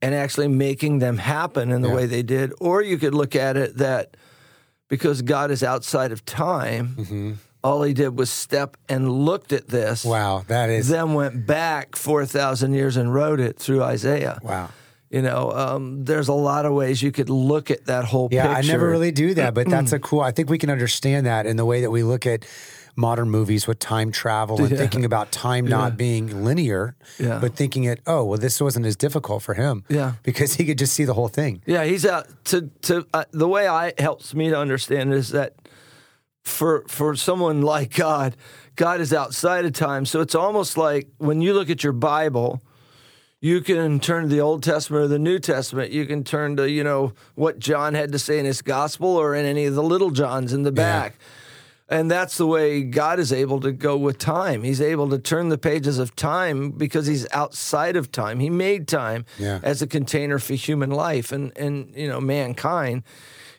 and 0.00 0.14
actually 0.14 0.48
making 0.48 0.98
them 0.98 1.18
happen 1.18 1.70
in 1.70 1.82
the 1.82 1.88
Yeah. 1.88 1.94
way 1.94 2.06
they 2.06 2.22
did. 2.22 2.52
Or 2.60 2.82
you 2.82 2.98
could 2.98 3.14
look 3.14 3.34
at 3.36 3.56
it 3.56 3.76
that 3.78 4.16
because 4.92 5.22
God 5.22 5.50
is 5.50 5.62
outside 5.62 6.12
of 6.12 6.22
time, 6.26 7.38
all 7.64 7.82
he 7.82 7.94
did 7.94 8.18
was 8.18 8.28
step 8.28 8.76
and 8.90 9.10
looked 9.10 9.50
at 9.54 9.66
this. 9.68 10.04
Wow, 10.04 10.44
that 10.48 10.68
is 10.68 10.88
Then 10.88 11.14
went 11.14 11.46
back 11.46 11.96
4,000 11.96 12.74
years 12.74 12.98
and 12.98 13.12
wrote 13.14 13.40
it 13.40 13.58
through 13.58 13.82
Isaiah. 13.82 14.38
wow. 14.42 14.68
You 15.10 15.22
know, 15.22 15.50
um, 15.52 16.04
there's 16.04 16.28
a 16.28 16.32
lot 16.34 16.64
of 16.66 16.72
ways 16.74 17.02
you 17.02 17.10
could 17.12 17.28
look 17.30 17.70
at 17.70 17.86
that 17.86 18.04
whole 18.04 18.28
Yeah, 18.30 18.54
picture. 18.54 18.70
I 18.70 18.72
never 18.72 18.88
really 18.90 19.12
do 19.12 19.32
that, 19.34 19.52
but 19.54 19.68
that's 19.68 19.92
a 19.92 19.98
cool. 19.98 20.20
I 20.20 20.30
think 20.30 20.48
we 20.50 20.56
can 20.58 20.68
understand 20.70 21.24
that 21.26 21.44
in 21.46 21.56
the 21.56 21.64
way 21.66 21.80
that 21.82 21.90
we 21.90 22.02
look 22.02 22.26
at 22.26 22.44
modern 22.96 23.30
movies 23.30 23.66
with 23.66 23.78
time 23.78 24.10
travel 24.12 24.60
and 24.60 24.70
Yeah. 24.72 24.76
thinking 24.78 25.04
about 25.04 25.32
time 25.32 25.66
not 25.66 25.96
being 25.96 26.44
linear, 26.44 26.94
Yeah. 27.18 27.38
but 27.40 27.54
thinking 27.56 27.84
it, 27.84 28.00
oh, 28.06 28.24
well, 28.24 28.38
this 28.38 28.60
wasn't 28.60 28.86
as 28.86 28.96
difficult 28.96 29.42
for 29.42 29.54
him, 29.54 29.84
Yeah. 29.88 30.12
because 30.22 30.54
he 30.54 30.64
could 30.64 30.78
just 30.78 30.92
see 30.92 31.04
the 31.04 31.14
whole 31.14 31.28
thing. 31.28 31.62
Yeah, 31.66 31.84
he's 31.84 32.04
out 32.04 32.26
to 32.46 32.70
to 32.82 33.06
uh, 33.14 33.24
the 33.30 33.48
way 33.48 33.66
I 33.68 33.92
helps 33.98 34.34
me 34.34 34.50
to 34.50 34.58
understand 34.58 35.12
is 35.14 35.30
that 35.30 35.54
for 36.42 36.84
for 36.88 37.14
someone 37.16 37.62
like 37.62 37.94
God, 37.94 38.36
God 38.76 39.00
is 39.00 39.12
outside 39.12 39.64
of 39.64 39.72
time. 39.72 40.04
So 40.04 40.20
it's 40.20 40.34
almost 40.34 40.76
like 40.76 41.08
when 41.18 41.40
you 41.40 41.54
look 41.54 41.70
at 41.70 41.84
your 41.84 41.92
Bible, 41.92 42.60
you 43.40 43.60
can 43.60 44.00
turn 44.00 44.24
to 44.24 44.28
the 44.28 44.40
Old 44.40 44.62
Testament 44.62 45.04
or 45.04 45.08
the 45.08 45.18
New 45.18 45.38
Testament. 45.38 45.92
You 45.92 46.04
can 46.06 46.24
turn 46.24 46.56
to 46.56 46.68
you 46.68 46.84
know 46.84 47.12
what 47.36 47.58
John 47.58 47.94
had 47.94 48.12
to 48.12 48.18
say 48.18 48.38
in 48.38 48.44
his 48.44 48.60
gospel 48.62 49.08
or 49.08 49.34
in 49.34 49.46
any 49.46 49.64
of 49.66 49.74
the 49.74 49.82
little 49.82 50.10
Johns 50.10 50.52
in 50.52 50.62
the 50.62 50.72
back. 50.72 51.14
And 51.92 52.10
that's 52.10 52.38
the 52.38 52.46
way 52.46 52.82
God 52.82 53.18
is 53.20 53.32
able 53.34 53.60
to 53.60 53.70
go 53.70 53.98
with 53.98 54.16
time. 54.18 54.62
He's 54.62 54.80
able 54.80 55.10
to 55.10 55.18
turn 55.18 55.50
the 55.50 55.58
pages 55.58 55.98
of 55.98 56.16
time 56.16 56.70
because 56.70 57.06
he's 57.06 57.26
outside 57.32 57.96
of 57.96 58.10
time. 58.10 58.40
He 58.40 58.48
made 58.48 58.88
time 58.88 59.26
Yeah. 59.38 59.60
as 59.62 59.82
a 59.82 59.86
container 59.86 60.38
for 60.38 60.54
human 60.54 60.90
life 60.90 61.32
and, 61.32 61.52
and 61.54 61.92
you 61.94 62.08
know 62.08 62.18
mankind. 62.20 63.02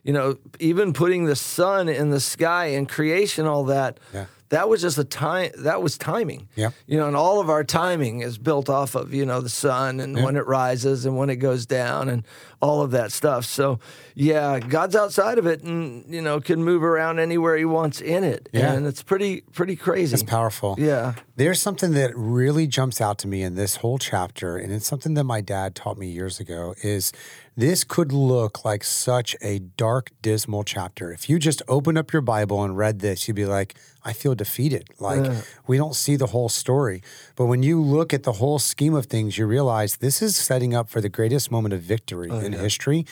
You 0.03 0.13
know, 0.13 0.37
even 0.59 0.93
putting 0.93 1.25
the 1.25 1.35
sun 1.35 1.87
in 1.87 2.09
the 2.09 2.19
sky 2.19 2.65
and 2.77 2.89
creation, 2.89 3.45
all 3.45 3.65
that. 3.65 3.99
Yeah. 4.13 4.25
That 4.49 4.69
was 4.69 4.81
just 4.81 4.97
a 4.97 5.03
time. 5.03 5.51
That 5.59 5.81
was 5.81 5.97
timing. 5.97 6.47
Yeah. 6.55 6.71
You 6.85 6.97
know, 6.97 7.07
and 7.07 7.15
all 7.15 7.39
of 7.39 7.49
our 7.49 7.63
timing 7.63 8.21
is 8.21 8.37
built 8.37 8.69
off 8.69 8.95
of 8.95 9.13
you 9.13 9.25
know 9.25 9.41
the 9.41 9.49
sun 9.49 9.99
and 9.99 10.15
when 10.23 10.35
it 10.35 10.45
rises 10.45 11.05
and 11.05 11.17
when 11.17 11.29
it 11.29 11.37
goes 11.37 11.65
down 11.65 12.09
and 12.09 12.23
all 12.61 12.81
of 12.81 12.91
that 12.91 13.11
stuff. 13.11 13.45
So 13.45 13.79
yeah, 14.15 14.59
God's 14.59 14.95
outside 14.95 15.37
of 15.37 15.47
it 15.47 15.63
and 15.63 16.05
you 16.13 16.21
know 16.21 16.39
can 16.39 16.63
move 16.63 16.83
around 16.83 17.19
anywhere 17.19 17.57
He 17.57 17.65
wants 17.65 17.99
in 18.01 18.23
it. 18.23 18.49
Yeah. 18.53 18.73
And 18.73 18.85
it's 18.85 19.01
pretty 19.01 19.41
pretty 19.41 19.75
crazy. 19.75 20.13
It's 20.13 20.23
powerful. 20.23 20.75
Yeah. 20.77 21.15
There's 21.35 21.59
something 21.59 21.93
that 21.93 22.15
really 22.15 22.67
jumps 22.67 23.01
out 23.01 23.17
to 23.19 23.27
me 23.27 23.41
in 23.41 23.55
this 23.55 23.77
whole 23.77 23.97
chapter, 23.97 24.57
and 24.57 24.71
it's 24.71 24.85
something 24.85 25.15
that 25.15 25.23
my 25.23 25.41
dad 25.41 25.73
taught 25.73 25.97
me 25.97 26.07
years 26.07 26.39
ago. 26.39 26.75
Is 26.83 27.11
this 27.55 27.83
could 27.83 28.11
look 28.11 28.65
like 28.65 28.83
such 28.83 29.35
a 29.41 29.59
dark, 29.59 30.11
dismal 30.21 30.63
chapter. 30.63 31.11
If 31.11 31.29
you 31.29 31.37
just 31.37 31.61
opened 31.67 31.97
up 31.97 32.11
your 32.11 32.21
Bible 32.21 32.63
and 32.63 32.77
read 32.77 32.99
this, 32.99 33.27
you'd 33.27 33.35
be 33.35 33.45
like, 33.45 33.75
I 34.05 34.13
feel 34.13 34.35
defeated. 34.35 34.89
Like 34.99 35.31
we 35.67 35.77
don't 35.77 35.95
see 35.95 36.15
the 36.15 36.27
whole 36.27 36.49
story. 36.49 37.01
But 37.35 37.45
when 37.45 37.63
you 37.63 37.81
look 37.81 38.13
at 38.13 38.23
the 38.23 38.33
whole 38.33 38.59
scheme 38.59 38.93
of 38.93 39.05
things, 39.07 39.37
you 39.37 39.45
realize 39.45 39.97
this 39.97 40.21
is 40.21 40.35
setting 40.35 40.75
up 40.75 40.89
for 40.89 41.01
the 41.01 41.09
greatest 41.09 41.51
moment 41.51 41.73
of 41.73 41.81
victory 41.81 42.29
oh, 42.29 42.39
in 42.39 42.53
history. 42.53 43.05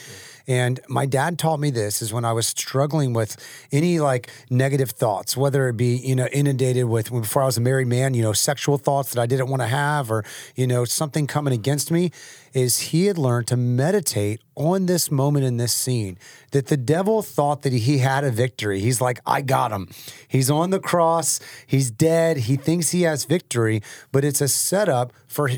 And 0.47 0.79
my 0.89 1.05
dad 1.05 1.39
taught 1.39 1.59
me 1.59 1.69
this 1.69 2.01
is 2.01 2.11
when 2.11 2.25
I 2.25 2.33
was 2.33 2.47
struggling 2.47 3.13
with 3.13 3.37
any 3.71 3.99
like 3.99 4.29
negative 4.49 4.91
thoughts, 4.91 5.37
whether 5.37 5.69
it 5.69 5.77
be, 5.77 5.95
you 5.95 6.15
know, 6.15 6.27
inundated 6.27 6.85
with 6.85 7.09
before 7.09 7.43
I 7.43 7.45
was 7.45 7.57
a 7.57 7.61
married 7.61 7.87
man, 7.87 8.13
you 8.13 8.21
know, 8.21 8.33
sexual 8.33 8.77
thoughts 8.77 9.13
that 9.13 9.21
I 9.21 9.27
didn't 9.27 9.47
want 9.47 9.61
to 9.61 9.67
have 9.67 10.11
or, 10.11 10.25
you 10.55 10.67
know, 10.67 10.83
something 10.83 11.25
coming 11.25 11.53
against 11.53 11.91
me, 11.91 12.11
is 12.53 12.79
he 12.79 13.05
had 13.05 13.17
learned 13.17 13.47
to 13.47 13.55
meditate 13.55 14.41
on 14.55 14.85
this 14.85 15.09
moment 15.09 15.45
in 15.45 15.55
this 15.55 15.71
scene 15.71 16.17
that 16.51 16.67
the 16.67 16.75
devil 16.75 17.21
thought 17.21 17.61
that 17.61 17.71
he 17.71 17.99
had 17.99 18.25
a 18.25 18.31
victory. 18.31 18.81
He's 18.81 18.99
like, 18.99 19.21
I 19.25 19.41
got 19.41 19.71
him. 19.71 19.89
He's 20.27 20.51
on 20.51 20.69
the 20.69 20.79
cross. 20.81 21.39
He's 21.65 21.91
dead. 21.91 22.37
He 22.37 22.55
thinks 22.55 22.89
he 22.91 23.03
has 23.03 23.25
victory, 23.25 23.81
but 24.11 24.25
it's 24.25 24.41
a 24.41 24.47
setup 24.47 25.13
for 25.27 25.49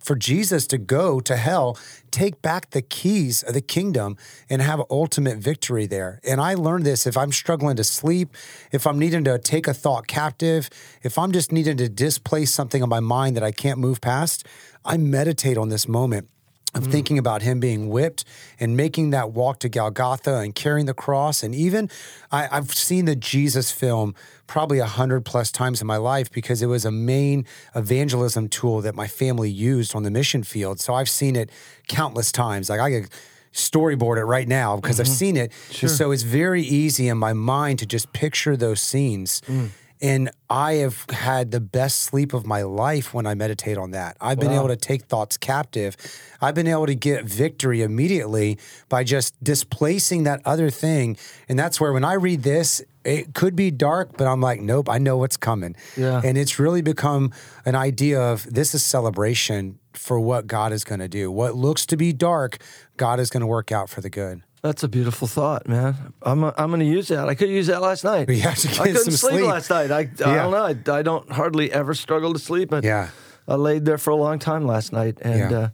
for 0.00 0.16
Jesus 0.16 0.66
to 0.68 0.78
go 0.78 1.20
to 1.20 1.36
hell, 1.36 1.78
take 2.10 2.42
back 2.42 2.70
the 2.70 2.82
keys 2.82 3.42
of 3.42 3.54
the 3.54 3.60
kingdom, 3.60 4.16
and 4.50 4.60
have 4.62 4.82
ultimate 4.90 5.38
victory 5.38 5.86
there. 5.86 6.20
And 6.26 6.40
I 6.40 6.54
learned 6.54 6.84
this 6.84 7.06
if 7.06 7.16
I'm 7.16 7.32
struggling 7.32 7.76
to 7.76 7.84
sleep, 7.84 8.34
if 8.72 8.86
I'm 8.86 8.98
needing 8.98 9.24
to 9.24 9.38
take 9.38 9.68
a 9.68 9.74
thought 9.74 10.06
captive, 10.06 10.68
if 11.02 11.18
I'm 11.18 11.32
just 11.32 11.52
needing 11.52 11.76
to 11.76 11.88
displace 11.88 12.52
something 12.52 12.82
on 12.82 12.88
my 12.88 13.00
mind 13.00 13.36
that 13.36 13.44
I 13.44 13.52
can't 13.52 13.78
move 13.78 14.00
past, 14.00 14.46
I 14.84 14.96
meditate 14.96 15.56
on 15.56 15.68
this 15.68 15.86
moment 15.86 16.28
of 16.74 16.84
mm. 16.84 16.92
thinking 16.92 17.18
about 17.18 17.42
him 17.42 17.60
being 17.60 17.88
whipped 17.88 18.24
and 18.58 18.76
making 18.76 19.10
that 19.10 19.32
walk 19.32 19.58
to 19.60 19.68
Golgotha 19.68 20.36
and 20.38 20.54
carrying 20.54 20.86
the 20.86 20.94
cross. 20.94 21.42
And 21.42 21.54
even 21.54 21.90
I, 22.30 22.48
I've 22.50 22.72
seen 22.72 23.04
the 23.04 23.16
Jesus 23.16 23.70
film 23.70 24.14
probably 24.46 24.78
a 24.78 24.86
hundred 24.86 25.24
plus 25.24 25.50
times 25.50 25.80
in 25.80 25.86
my 25.86 25.96
life 25.96 26.30
because 26.30 26.62
it 26.62 26.66
was 26.66 26.84
a 26.84 26.90
main 26.90 27.46
evangelism 27.74 28.48
tool 28.48 28.80
that 28.82 28.94
my 28.94 29.06
family 29.06 29.50
used 29.50 29.94
on 29.94 30.02
the 30.02 30.10
mission 30.10 30.42
field. 30.42 30.80
So 30.80 30.94
I've 30.94 31.10
seen 31.10 31.36
it 31.36 31.50
countless 31.88 32.32
times. 32.32 32.70
Like 32.70 32.80
I 32.80 32.90
could 32.90 33.10
storyboard 33.52 34.16
it 34.16 34.24
right 34.24 34.48
now 34.48 34.76
because 34.76 34.98
I've 34.98 35.06
mm-hmm. 35.06 35.14
seen 35.14 35.36
it. 35.36 35.52
And 35.80 35.90
so 35.90 36.10
it's 36.10 36.22
very 36.22 36.62
easy 36.62 37.08
in 37.08 37.18
my 37.18 37.32
mind 37.32 37.78
to 37.80 37.86
just 37.86 38.12
picture 38.12 38.56
those 38.56 38.80
scenes. 38.80 39.42
Mm. 39.42 39.70
And 40.02 40.30
I 40.50 40.74
have 40.74 41.08
had 41.10 41.52
the 41.52 41.60
best 41.60 42.00
sleep 42.00 42.34
of 42.34 42.44
my 42.44 42.62
life 42.62 43.14
when 43.14 43.24
I 43.24 43.34
meditate 43.34 43.78
on 43.78 43.92
that. 43.92 44.16
I've 44.20 44.40
been 44.40 44.50
able 44.50 44.66
to 44.66 44.76
take 44.76 45.04
thoughts 45.04 45.36
captive. 45.36 45.96
I've 46.40 46.56
been 46.56 46.66
able 46.66 46.86
to 46.86 46.96
get 46.96 47.24
victory 47.24 47.82
immediately 47.82 48.58
by 48.88 49.04
just 49.04 49.42
displacing 49.44 50.24
that 50.24 50.42
other 50.44 50.70
thing. 50.70 51.16
And 51.48 51.56
that's 51.56 51.80
where 51.80 51.92
when 51.92 52.04
I 52.04 52.14
read 52.14 52.42
this, 52.42 52.82
it 53.04 53.32
could 53.34 53.54
be 53.54 53.70
dark, 53.70 54.16
but 54.16 54.26
I'm 54.26 54.40
like, 54.40 54.60
nope, 54.60 54.88
I 54.88 54.98
know 54.98 55.16
what's 55.18 55.36
coming. 55.36 55.76
Yeah. 55.96 56.20
And 56.24 56.36
it's 56.36 56.58
really 56.58 56.82
become 56.82 57.30
an 57.64 57.76
idea 57.76 58.20
of 58.20 58.52
this 58.52 58.74
is 58.74 58.84
celebration 58.84 59.78
for 59.92 60.18
what 60.18 60.48
God 60.48 60.72
is 60.72 60.82
going 60.82 61.00
to 61.00 61.08
do. 61.08 61.30
What 61.30 61.54
looks 61.54 61.86
to 61.86 61.96
be 61.96 62.12
dark, 62.12 62.58
God 62.96 63.20
is 63.20 63.30
going 63.30 63.42
to 63.42 63.46
work 63.46 63.70
out 63.70 63.88
for 63.88 64.00
the 64.00 64.10
good. 64.10 64.42
That's 64.62 64.84
a 64.84 64.88
beautiful 64.88 65.26
thought, 65.26 65.66
man. 65.66 66.14
I'm 66.22 66.44
I'm 66.44 66.68
going 66.68 66.78
to 66.80 66.86
use 66.86 67.08
that. 67.08 67.28
I 67.28 67.34
could 67.34 67.48
use 67.48 67.66
that 67.66 67.82
last 67.82 68.04
night. 68.04 68.28
You 68.28 68.40
have 68.42 68.56
to 68.58 68.68
I 68.80 68.86
couldn't 68.86 68.96
some 69.02 69.12
sleep, 69.14 69.32
sleep. 69.38 69.46
last 69.46 69.70
night. 69.70 69.90
I, 69.90 69.98
I 69.98 70.00
Yeah. 70.02 70.42
don't 70.42 70.50
know. 70.52 70.92
I, 70.92 70.98
I 70.98 71.02
don't 71.02 71.30
hardly 71.32 71.72
ever 71.72 71.94
struggle 71.94 72.32
to 72.32 72.38
sleep. 72.38 72.70
But 72.70 72.84
Yeah. 72.84 73.08
I 73.48 73.56
laid 73.56 73.84
there 73.84 73.98
for 73.98 74.10
a 74.10 74.16
long 74.16 74.38
time 74.38 74.64
last 74.64 74.92
night 74.92 75.18
and 75.20 75.50
Yeah. 75.50 75.58
uh, 75.58 75.68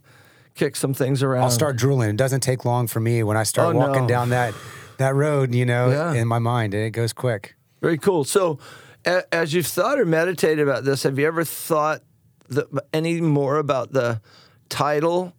kicked 0.55 0.77
some 0.77 0.95
things 0.95 1.21
around. 1.21 1.43
I'll 1.43 1.51
start 1.51 1.75
drooling. 1.77 2.09
It 2.09 2.17
doesn't 2.17 2.41
take 2.41 2.65
long 2.65 2.87
for 2.87 2.99
me 2.99 3.21
when 3.21 3.37
I 3.37 3.43
start 3.43 3.75
Oh, 3.75 3.77
walking 3.79 4.03
no. 4.03 4.07
down 4.07 4.29
that 4.29 4.55
that 4.97 5.13
road, 5.13 5.53
you 5.53 5.65
know, 5.67 5.89
Yeah. 5.91 6.13
in 6.13 6.27
my 6.27 6.39
mind, 6.39 6.73
and 6.73 6.83
it 6.83 6.89
goes 6.91 7.13
quick. 7.13 7.55
Very 7.81 7.97
cool. 7.99 8.23
So, 8.25 8.57
a, 9.05 9.21
as 9.33 9.53
you've 9.53 9.67
thought 9.67 9.97
or 9.99 10.05
meditated 10.05 10.67
about 10.67 10.83
this, 10.83 11.03
have 11.03 11.17
you 11.19 11.27
ever 11.27 11.45
thought 11.45 12.01
the, 12.49 12.65
any 12.91 13.21
more 13.21 13.57
about 13.59 13.93
the 13.93 14.19
title 14.67 15.33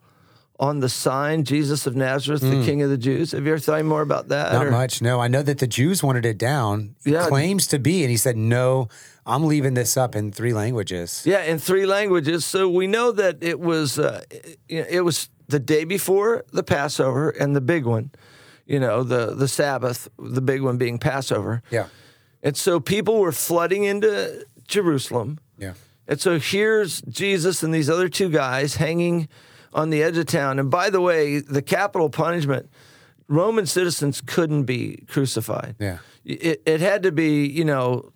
on 0.60 0.80
the 0.80 0.88
sign, 0.90 1.42
Jesus 1.42 1.86
of 1.86 1.96
Nazareth, 1.96 2.42
the 2.42 2.62
King 2.64 2.82
of 2.82 2.90
the 2.90 2.98
Jews? 2.98 3.32
Have 3.32 3.46
you 3.46 3.52
ever 3.52 3.58
thought 3.58 3.82
more 3.84 4.02
about 4.02 4.28
that? 4.28 4.50
Hmm. 4.50 4.54
Not 4.58 4.66
or- 4.66 4.70
much. 4.70 5.00
No, 5.02 5.18
I 5.18 5.26
know 5.26 5.42
that 5.42 5.58
the 5.58 5.66
Jews 5.66 6.02
wanted 6.02 6.24
it 6.26 6.36
down. 6.38 6.94
It 7.04 7.12
Yeah. 7.12 7.26
claims 7.26 7.66
to 7.68 7.78
be, 7.78 8.02
and 8.02 8.10
he 8.10 8.16
said, 8.18 8.36
"No, 8.36 8.88
I'm 9.24 9.46
leaving 9.46 9.74
this 9.74 9.96
up 9.96 10.14
in 10.14 10.30
three 10.32 10.52
languages." 10.52 11.22
Yeah, 11.24 11.42
in 11.44 11.58
three 11.58 11.86
languages. 11.86 12.44
So 12.44 12.68
we 12.68 12.86
know 12.86 13.10
that 13.12 13.38
it 13.40 13.58
was 13.58 13.98
uh, 13.98 14.22
it, 14.68 14.86
it 14.90 15.00
was 15.00 15.30
the 15.48 15.58
day 15.58 15.84
before 15.84 16.44
the 16.52 16.62
Passover 16.62 17.30
and 17.30 17.56
the 17.56 17.60
big 17.62 17.86
one, 17.86 18.10
you 18.66 18.78
know, 18.78 19.02
the 19.02 19.34
the 19.34 19.48
Sabbath, 19.48 20.08
the 20.18 20.42
big 20.42 20.60
one 20.60 20.76
being 20.76 20.98
Passover. 20.98 21.62
Yeah, 21.70 21.86
And 22.42 22.54
so 22.56 22.80
people 22.80 23.18
were 23.18 23.32
flooding 23.32 23.84
into 23.84 24.44
Jerusalem. 24.68 25.38
yeah, 25.58 25.72
And 26.06 26.20
so 26.20 26.38
here's 26.38 27.00
Jesus 27.02 27.62
and 27.64 27.72
these 27.74 27.88
other 27.90 28.08
two 28.08 28.28
guys 28.28 28.76
hanging 28.76 29.26
on 29.72 29.90
the 29.90 30.02
edge 30.02 30.16
of 30.18 30.26
town. 30.26 30.58
And 30.58 30.70
by 30.70 30.90
the 30.90 31.00
way, 31.00 31.40
the 31.40 31.62
capital 31.62 32.10
punishment, 32.10 32.68
Roman 33.28 33.66
citizens 33.66 34.20
couldn't 34.20 34.64
be 34.64 35.04
crucified. 35.08 35.76
yeah, 35.78 35.98
It, 36.24 36.62
it 36.66 36.80
had 36.80 37.02
to 37.04 37.12
be, 37.12 37.46
you 37.46 37.64
know, 37.64 38.10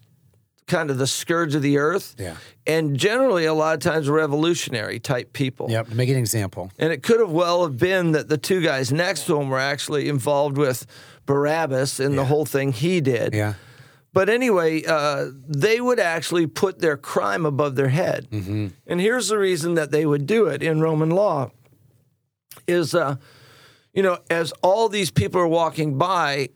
kind 0.67 0.91
of 0.91 0.99
the 0.99 1.07
scourge 1.07 1.55
of 1.55 1.63
the 1.63 1.79
earth. 1.79 2.17
Yeah. 2.19 2.37
And 2.67 2.97
generally, 2.97 3.45
a 3.45 3.53
lot 3.55 3.75
of 3.75 3.81
times, 3.81 4.09
revolutionary 4.09 4.99
type 4.99 5.33
people. 5.33 5.71
yep. 5.71 5.89
To 5.89 5.95
make 5.95 6.09
an 6.09 6.17
example. 6.17 6.73
And 6.79 6.93
it 6.93 7.03
could 7.03 7.21
have 7.21 7.31
well 7.31 7.63
have 7.65 7.77
been 7.79 8.13
that 8.13 8.29
the 8.29 8.39
two 8.39 8.63
guys 8.63 8.91
next 8.91 9.27
to 9.27 9.39
him 9.41 9.51
were 9.51 9.59
actually 9.61 10.09
involved 10.09 10.57
with 10.57 10.87
Barabbas 11.27 12.01
and 12.01 12.17
the 12.19 12.25
whole 12.25 12.45
thing 12.47 12.73
he 12.73 13.01
did. 13.01 13.35
Yeah, 13.35 13.55
But 14.15 14.29
anyway, 14.29 14.85
uh, 14.85 15.27
they 15.49 15.81
would 15.81 15.99
actually 15.99 16.47
put 16.47 16.79
their 16.79 16.97
crime 16.97 17.45
above 17.45 17.75
their 17.75 17.89
head. 17.89 18.29
Mm-hmm. 18.31 18.69
And 18.87 19.01
here's 19.01 19.27
the 19.29 19.37
reason 19.39 19.75
that 19.75 19.91
they 19.91 20.07
would 20.07 20.25
do 20.25 20.47
it 20.47 20.63
in 20.63 20.81
Roman 20.81 21.11
law 21.11 21.51
is, 22.69 22.95
uh, 22.95 23.17
you 23.93 24.05
know, 24.05 24.19
as 24.31 24.53
all 24.63 24.89
these 24.89 25.11
people 25.11 25.41
are 25.41 25.49
walking 25.49 25.99
by, 25.99 26.51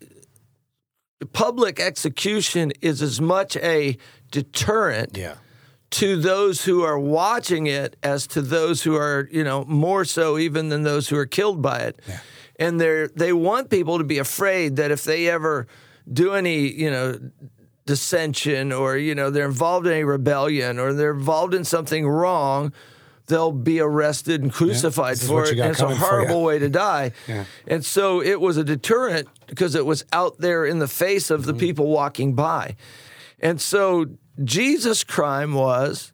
public 1.33 1.81
execution 1.81 2.71
is 2.79 3.01
as 3.01 3.19
much 3.19 3.57
a 3.57 3.97
deterrent 4.31 5.17
yeah, 5.17 5.35
to 5.89 6.15
those 6.15 6.63
who 6.63 6.83
are 6.83 6.97
watching 6.97 7.67
it 7.67 7.97
as 8.01 8.25
to 8.27 8.41
those 8.41 8.83
who 8.83 8.95
are, 8.95 9.27
you 9.33 9.43
know, 9.43 9.65
more 9.65 10.05
so 10.05 10.37
even 10.37 10.69
than 10.69 10.83
those 10.83 11.09
who 11.09 11.17
are 11.17 11.25
killed 11.25 11.61
by 11.61 11.79
it. 11.79 11.99
And 12.57 12.79
they 12.79 13.07
they 13.15 13.33
want 13.33 13.69
people 13.69 13.97
to 13.97 14.05
be 14.05 14.17
afraid 14.17 14.77
that 14.77 14.91
if 14.91 15.03
they 15.03 15.29
ever 15.29 15.67
do 16.11 16.33
any, 16.33 16.67
you 16.71 16.89
know, 16.91 17.19
dissension 17.85 18.71
or 18.71 18.97
you 18.97 19.15
know 19.15 19.31
they're 19.31 19.47
involved 19.47 19.87
in 19.87 19.93
a 19.93 20.03
rebellion 20.03 20.77
or 20.77 20.93
they're 20.93 21.11
involved 21.13 21.55
in 21.55 21.63
something 21.63 22.07
wrong 22.07 22.71
they'll 23.25 23.51
be 23.51 23.79
arrested 23.79 24.43
and 24.43 24.51
crucified 24.53 25.13
is 25.13 25.27
for 25.27 25.43
it 25.43 25.57
and 25.57 25.71
it's 25.71 25.79
a 25.81 25.95
horrible 25.95 26.43
way 26.43 26.59
to 26.59 26.69
die. 26.69 27.11
Yeah. 27.27 27.45
and 27.67 27.83
so 27.83 28.21
it 28.21 28.39
was 28.41 28.57
a 28.57 28.63
deterrent 28.63 29.27
because 29.47 29.73
it 29.73 29.87
was 29.87 30.05
out 30.13 30.37
there 30.39 30.65
in 30.65 30.77
the 30.79 30.87
face 30.87 31.31
of 31.31 31.45
the 31.45 31.51
Mm-hmm. 31.51 31.59
people 31.59 31.87
walking 31.87 32.33
by. 32.35 32.75
And 33.39 33.59
so 33.59 34.05
jesus 34.43 35.03
crime 35.03 35.53
was 35.55 36.13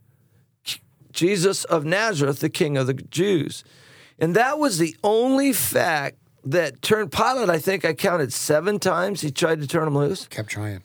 jesus 1.11 1.63
of 1.65 1.83
nazareth 1.85 2.39
the 2.39 2.49
king 2.49 2.77
of 2.77 2.87
the 2.87 2.93
jews. 2.93 3.63
And 4.17 4.33
that 4.35 4.59
was 4.59 4.77
the 4.77 4.95
only 5.03 5.51
fact 5.51 6.17
that 6.45 6.81
turned 6.81 7.11
pilate 7.11 7.49
i 7.49 7.57
think 7.59 7.83
i 7.85 7.93
counted 7.93 8.31
seven 8.31 8.79
times 8.79 9.21
he 9.21 9.31
tried 9.31 9.59
to 9.61 9.67
turn 9.67 9.87
him 9.87 9.95
loose 9.97 10.27
Kept 10.27 10.49
trying. 10.49 10.83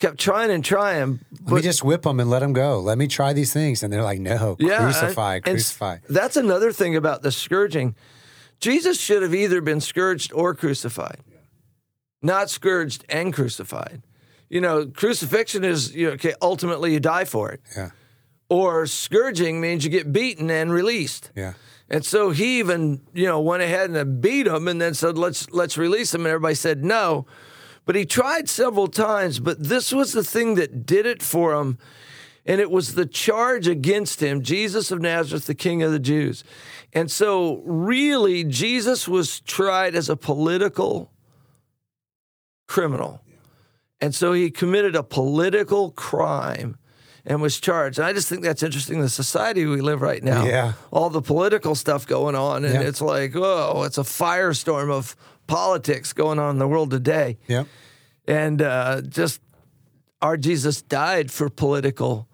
kept 0.00 0.18
trying 0.18 0.50
and 0.50 0.64
trying. 0.64 1.20
Let 1.44 1.54
me 1.56 1.62
just 1.62 1.82
whip 1.84 2.02
them 2.02 2.20
and 2.20 2.28
let 2.28 2.40
them 2.40 2.52
go. 2.52 2.80
Let 2.80 2.98
me 2.98 3.06
try 3.08 3.32
these 3.32 3.52
things. 3.52 3.82
And 3.82 3.90
they're 3.92 4.02
like, 4.02 4.18
no, 4.20 4.56
Yeah, 4.58 4.78
crucify, 4.82 5.40
crucify. 5.40 5.98
That's 6.08 6.36
another 6.36 6.70
thing 6.72 6.96
about 6.96 7.22
the 7.22 7.32
scourging. 7.32 7.94
Jesus 8.60 9.00
should 9.00 9.22
have 9.22 9.34
either 9.34 9.60
been 9.62 9.80
scourged 9.80 10.32
or 10.34 10.54
crucified, 10.54 11.20
not 12.22 12.50
scourged 12.50 13.04
and 13.08 13.32
crucified. 13.32 14.02
You 14.50 14.60
know, 14.60 14.86
crucifixion 14.86 15.64
is 15.64 15.94
you 15.94 16.06
know, 16.08 16.12
okay. 16.12 16.34
Ultimately, 16.42 16.92
you 16.92 17.00
die 17.00 17.24
for 17.24 17.50
it, 17.52 17.60
Yeah, 17.76 17.90
or 18.48 18.86
scourging 18.86 19.60
means 19.60 19.84
you 19.84 19.90
get 19.90 20.12
beaten 20.12 20.50
and 20.50 20.70
released. 20.72 21.30
yeah. 21.34 21.54
And 21.88 22.04
so 22.04 22.30
he 22.30 22.58
even, 22.58 23.02
you 23.14 23.26
know, 23.26 23.40
went 23.40 23.62
ahead 23.62 23.90
and 23.90 24.20
beat 24.20 24.46
him 24.46 24.66
and 24.66 24.80
then 24.80 24.94
said, 24.94 25.16
let's 25.16 25.50
let's 25.52 25.78
release 25.78 26.14
him. 26.14 26.22
And 26.22 26.28
everybody 26.28 26.54
said 26.54 26.84
no. 26.84 27.26
But 27.84 27.94
he 27.94 28.04
tried 28.04 28.48
several 28.48 28.88
times, 28.88 29.38
but 29.38 29.62
this 29.62 29.92
was 29.92 30.12
the 30.12 30.24
thing 30.24 30.56
that 30.56 30.84
did 30.84 31.06
it 31.06 31.22
for 31.22 31.54
him. 31.54 31.78
And 32.44 32.60
it 32.60 32.70
was 32.70 32.94
the 32.94 33.06
charge 33.06 33.66
against 33.68 34.20
him, 34.20 34.42
Jesus 34.42 34.90
of 34.90 35.00
Nazareth, 35.00 35.46
the 35.46 35.54
King 35.54 35.82
of 35.82 35.92
the 35.92 35.98
Jews. 35.98 36.44
And 36.92 37.10
so 37.10 37.62
really, 37.64 38.44
Jesus 38.44 39.08
was 39.08 39.40
tried 39.40 39.94
as 39.94 40.08
a 40.08 40.16
political 40.16 41.12
criminal. 42.66 43.22
And 44.00 44.14
so 44.14 44.32
he 44.32 44.50
committed 44.50 44.94
a 44.94 45.02
political 45.02 45.90
crime 45.92 46.76
and 47.26 47.42
was 47.42 47.58
charged. 47.60 47.98
And 47.98 48.06
I 48.06 48.12
just 48.12 48.28
think 48.28 48.42
that's 48.42 48.62
interesting. 48.62 49.00
The 49.00 49.08
society 49.08 49.66
we 49.66 49.80
live 49.80 50.00
right 50.00 50.22
now, 50.22 50.44
Yeah. 50.44 50.72
all 50.92 51.10
the 51.10 51.20
political 51.22 51.74
stuff 51.74 52.06
going 52.06 52.34
on, 52.36 52.64
and 52.64 52.74
Yeah. 52.74 52.80
it's 52.82 53.00
like, 53.00 53.32
oh, 53.34 53.82
it's 53.82 53.98
a 53.98 54.02
firestorm 54.02 54.90
of 54.90 55.16
politics 55.46 56.12
going 56.12 56.38
on 56.38 56.50
in 56.50 56.58
the 56.58 56.68
world 56.68 56.90
today. 56.90 57.38
Yep. 57.48 57.66
And 58.28 58.62
uh, 58.62 59.00
just 59.02 59.40
our 60.22 60.36
Jesus 60.36 60.82
died 60.82 61.30
for 61.30 61.48
political 61.50 62.28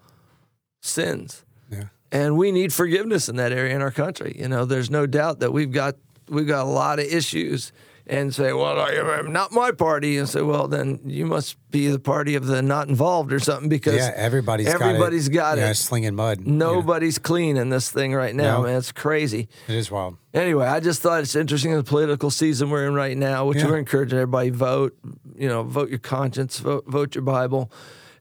sins. 0.81 1.43
Yeah. 1.69 1.85
And 2.11 2.37
we 2.37 2.51
need 2.51 2.71
forgiveness 2.73 3.29
in 3.29 3.35
that 3.37 3.51
area 3.51 3.75
in 3.75 3.81
our 3.81 3.91
country. 3.91 4.35
You 4.39 4.47
know, 4.47 4.65
there's 4.65 4.89
no 4.89 5.05
doubt 5.05 5.39
that 5.39 5.51
we've 5.51 5.71
got 5.71 5.95
we've 6.29 6.47
got 6.47 6.65
a 6.65 6.69
lot 6.69 6.99
of 6.99 7.05
issues 7.05 7.71
and 8.05 8.35
say, 8.35 8.51
well, 8.51 8.79
I 8.81 8.89
am 8.91 9.31
not 9.31 9.53
my 9.53 9.71
party, 9.71 10.17
and 10.17 10.27
say, 10.27 10.41
well, 10.41 10.67
then 10.67 10.99
you 11.05 11.25
must 11.25 11.55
be 11.71 11.87
the 11.87 11.99
party 11.99 12.35
of 12.35 12.45
the 12.47 12.61
not 12.61 12.89
involved 12.89 13.31
or 13.31 13.39
something 13.39 13.69
because 13.69 13.95
Yeah, 13.95 14.11
everybody's 14.15 14.67
everybody's 14.67 15.29
got 15.29 15.57
it. 15.57 15.61
got 15.61 15.63
yeah, 15.65 15.71
it. 15.71 15.75
slinging 15.75 16.13
mud. 16.15 16.41
Nobody's 16.45 17.17
clean 17.17 17.55
in 17.55 17.69
this 17.69 17.89
thing 17.89 18.13
right 18.13 18.35
now, 18.35 18.57
No. 18.57 18.63
man. 18.63 18.75
It's 18.77 18.91
crazy. 18.91 19.47
It 19.69 19.75
is 19.75 19.89
wild. 19.89 20.17
Anyway, 20.33 20.65
I 20.65 20.81
just 20.81 21.01
thought 21.01 21.21
it's 21.21 21.35
interesting 21.35 21.71
in 21.71 21.77
the 21.77 21.83
political 21.83 22.29
season 22.29 22.69
we're 22.69 22.87
in 22.87 22.93
right 22.93 23.17
now, 23.17 23.45
which 23.45 23.59
Yeah. 23.59 23.67
we're 23.67 23.77
encouraging 23.77 24.17
everybody 24.19 24.49
vote. 24.49 24.97
You 25.37 25.47
know, 25.47 25.63
vote 25.63 25.89
your 25.89 25.99
conscience, 25.99 26.59
vote, 26.59 26.83
vote 26.87 27.15
your 27.15 27.23
Bible. 27.23 27.71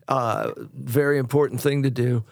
Uh, 0.07 0.53
very 0.75 1.19
important 1.19 1.61
thing 1.61 1.83
to 1.83 1.91
do. 1.91 2.25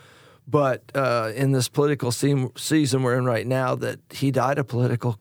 But 0.46 0.82
uh, 0.94 1.32
in 1.34 1.52
this 1.52 1.68
political 1.68 2.10
se- 2.12 2.48
season 2.56 3.02
we're 3.02 3.16
in 3.16 3.24
right 3.24 3.46
now, 3.46 3.74
that 3.76 3.98
he 4.10 4.30
died 4.30 4.58
a 4.58 4.64
political 4.64 5.18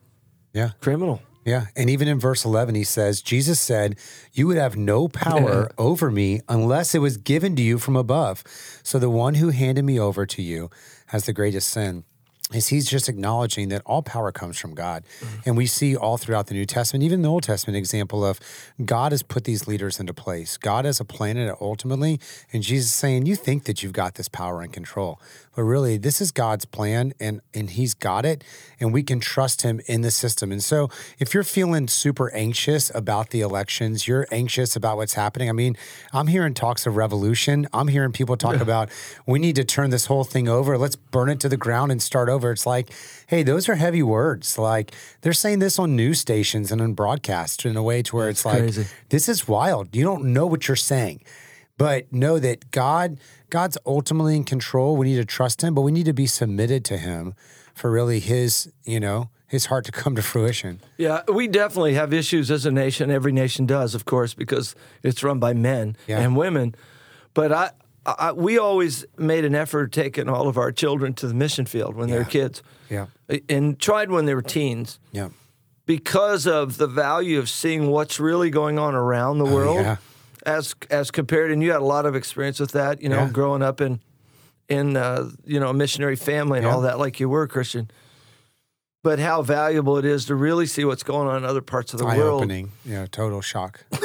Yeah. 0.53 0.71
criminal. 0.81 1.21
Yeah. 1.49 1.65
And 1.75 1.89
even 1.89 2.07
in 2.07 2.19
verse 2.19 2.45
11, 2.45 2.75
he 2.75 2.83
says, 2.83 3.23
Jesus 3.23 3.59
said, 3.59 3.97
You 4.31 4.45
would 4.45 4.57
have 4.57 4.77
no 4.77 5.07
power 5.07 5.71
over 5.79 6.11
me 6.11 6.41
unless 6.47 6.93
it 6.93 6.99
was 6.99 7.17
given 7.17 7.55
to 7.55 7.63
you 7.63 7.79
from 7.79 7.95
above. 7.95 8.43
So 8.83 8.99
the 8.99 9.09
one 9.09 9.33
who 9.33 9.49
handed 9.49 9.83
me 9.83 9.99
over 9.99 10.27
to 10.27 10.43
you 10.43 10.69
has 11.07 11.25
the 11.25 11.33
greatest 11.33 11.69
sin. 11.69 12.03
Is 12.51 12.67
he's 12.67 12.89
just 12.89 13.07
acknowledging 13.07 13.69
that 13.69 13.83
all 13.85 14.01
power 14.01 14.31
comes 14.31 14.57
from 14.57 14.73
God. 14.73 15.03
Mm-hmm. 15.19 15.41
And 15.45 15.57
we 15.57 15.67
see 15.67 15.95
all 15.95 16.17
throughout 16.17 16.47
the 16.47 16.55
New 16.55 16.65
Testament, 16.65 17.03
even 17.03 17.21
the 17.21 17.29
Old 17.29 17.43
Testament 17.43 17.77
example 17.77 18.25
of 18.25 18.39
God 18.83 19.11
has 19.11 19.21
put 19.21 19.43
these 19.43 19.67
leaders 19.67 19.99
into 19.99 20.15
place. 20.15 20.57
God 20.57 20.85
has 20.85 20.99
a 20.99 21.05
plan 21.05 21.37
in 21.37 21.47
it 21.47 21.55
ultimately. 21.61 22.19
And 22.51 22.63
Jesus 22.63 22.87
is 22.87 22.93
saying, 22.93 23.27
You 23.27 23.35
think 23.35 23.65
that 23.65 23.83
you've 23.83 23.93
got 23.93 24.15
this 24.15 24.27
power 24.27 24.61
and 24.61 24.73
control. 24.73 25.19
But 25.55 25.63
really, 25.63 25.97
this 25.97 26.21
is 26.21 26.31
God's 26.31 26.63
plan 26.63 27.11
and, 27.19 27.41
and 27.53 27.69
he's 27.69 27.93
got 27.93 28.25
it. 28.25 28.45
And 28.79 28.93
we 28.93 29.03
can 29.03 29.19
trust 29.19 29.61
him 29.61 29.81
in 29.87 30.01
the 30.01 30.09
system. 30.09 30.53
And 30.53 30.63
so 30.63 30.89
if 31.19 31.33
you're 31.33 31.43
feeling 31.43 31.89
super 31.89 32.33
anxious 32.33 32.89
about 32.95 33.31
the 33.31 33.41
elections, 33.41 34.07
you're 34.07 34.25
anxious 34.31 34.77
about 34.77 34.95
what's 34.95 35.15
happening. 35.15 35.49
I 35.49 35.51
mean, 35.51 35.75
I'm 36.13 36.27
hearing 36.27 36.53
talks 36.53 36.87
of 36.87 36.95
revolution. 36.95 37.67
I'm 37.73 37.89
hearing 37.89 38.13
people 38.13 38.37
talk 38.37 38.61
about 38.61 38.89
we 39.25 39.37
need 39.37 39.57
to 39.57 39.65
turn 39.65 39.89
this 39.89 40.05
whole 40.05 40.23
thing 40.23 40.47
over. 40.47 40.77
Let's 40.77 40.95
burn 40.95 41.27
it 41.27 41.41
to 41.41 41.49
the 41.49 41.57
ground 41.57 41.91
and 41.91 42.01
start 42.01 42.29
over. 42.29 42.38
It's 42.43 42.65
like, 42.65 42.91
hey, 43.27 43.43
those 43.43 43.67
are 43.67 43.75
heavy 43.75 44.03
words. 44.03 44.57
Like 44.57 44.93
they're 45.21 45.33
saying 45.33 45.59
this 45.59 45.77
on 45.79 45.95
news 45.95 46.19
stations 46.19 46.71
and 46.71 46.81
on 46.81 46.93
broadcast 46.93 47.65
in 47.65 47.75
a 47.77 47.83
way 47.83 48.01
to 48.03 48.15
where 48.15 48.29
it's 48.29 48.45
like, 48.45 48.73
this 49.09 49.27
is 49.27 49.47
wild. 49.47 49.95
You 49.95 50.03
don't 50.03 50.25
know 50.33 50.45
what 50.47 50.67
you're 50.67 50.75
saying. 50.77 51.21
But 51.77 52.11
know 52.11 52.39
that 52.39 52.71
God, 52.71 53.19
God's 53.49 53.77
ultimately 53.85 54.35
in 54.35 54.43
control. 54.43 54.97
We 54.97 55.07
need 55.07 55.15
to 55.17 55.25
trust 55.25 55.61
him, 55.63 55.73
but 55.73 55.81
we 55.81 55.91
need 55.91 56.05
to 56.05 56.13
be 56.13 56.27
submitted 56.27 56.83
to 56.85 56.97
him 56.97 57.33
for 57.73 57.89
really 57.89 58.19
his, 58.19 58.69
you 58.83 58.99
know, 58.99 59.29
his 59.47 59.67
heart 59.67 59.85
to 59.85 59.91
come 59.91 60.13
to 60.15 60.21
fruition. 60.21 60.81
Yeah, 60.97 61.21
we 61.33 61.47
definitely 61.47 61.93
have 61.93 62.13
issues 62.13 62.51
as 62.51 62.65
a 62.65 62.71
nation. 62.71 63.09
Every 63.09 63.31
nation 63.31 63.65
does, 63.65 63.95
of 63.95 64.03
course, 64.05 64.33
because 64.33 64.75
it's 65.03 65.23
run 65.23 65.39
by 65.39 65.53
men 65.53 65.95
Yeah. 66.05 66.19
and 66.19 66.35
women. 66.35 66.75
But 67.33 67.51
I, 67.53 67.71
I, 68.17 68.31
we 68.31 68.57
always 68.57 69.05
made 69.17 69.45
an 69.45 69.55
effort 69.55 69.91
taking 69.91 70.29
all 70.29 70.47
of 70.47 70.57
our 70.57 70.71
children 70.71 71.13
to 71.15 71.27
the 71.27 71.33
mission 71.33 71.65
field 71.65 71.95
when 71.95 72.09
they 72.09 72.17
were 72.17 72.23
kids, 72.25 72.63
Yeah. 72.89 73.07
and 73.49 73.79
tried 73.79 74.09
when 74.11 74.25
they 74.25 74.33
were 74.35 74.41
teens 74.41 74.99
Yeah. 75.11 75.29
because 75.85 76.47
of 76.47 76.77
the 76.77 76.87
value 76.87 77.39
of 77.39 77.49
seeing 77.49 77.89
what's 77.89 78.19
really 78.19 78.49
going 78.49 78.79
on 78.79 78.95
around 78.95 79.37
the 79.39 79.45
world, 79.45 79.77
Oh, 79.77 79.81
yeah. 79.81 79.97
as 80.45 80.75
as 80.89 81.11
compared. 81.11 81.51
And 81.51 81.61
you 81.61 81.71
had 81.71 81.81
a 81.81 81.85
lot 81.85 82.05
of 82.05 82.15
experience 82.15 82.59
with 82.59 82.71
that, 82.71 83.01
you 83.01 83.09
know, 83.09 83.23
Yeah. 83.25 83.29
growing 83.29 83.61
up 83.61 83.81
in 83.81 83.99
in 84.67 84.95
uh, 84.97 85.29
you 85.45 85.59
know 85.59 85.69
a 85.69 85.73
missionary 85.73 86.15
family 86.15 86.59
and 86.59 86.67
Yeah. 86.67 86.73
all 86.75 86.81
that, 86.81 86.99
like 86.99 87.19
you 87.19 87.27
were 87.29 87.47
Christian. 87.47 87.89
But 89.01 89.17
how 89.19 89.41
valuable 89.41 89.97
it 89.97 90.03
is 90.05 90.25
to 90.25 90.35
really 90.35 90.65
see 90.65 90.83
what's 90.85 91.03
going 91.03 91.27
on 91.27 91.37
in 91.37 91.45
other 91.45 91.61
parts 91.61 91.93
of 91.93 91.99
the 91.99 92.05
Eye 92.05 92.17
world. 92.17 92.41
opening. 92.41 92.71
Yeah. 92.85 93.05
Total 93.09 93.41
shock. 93.41 93.85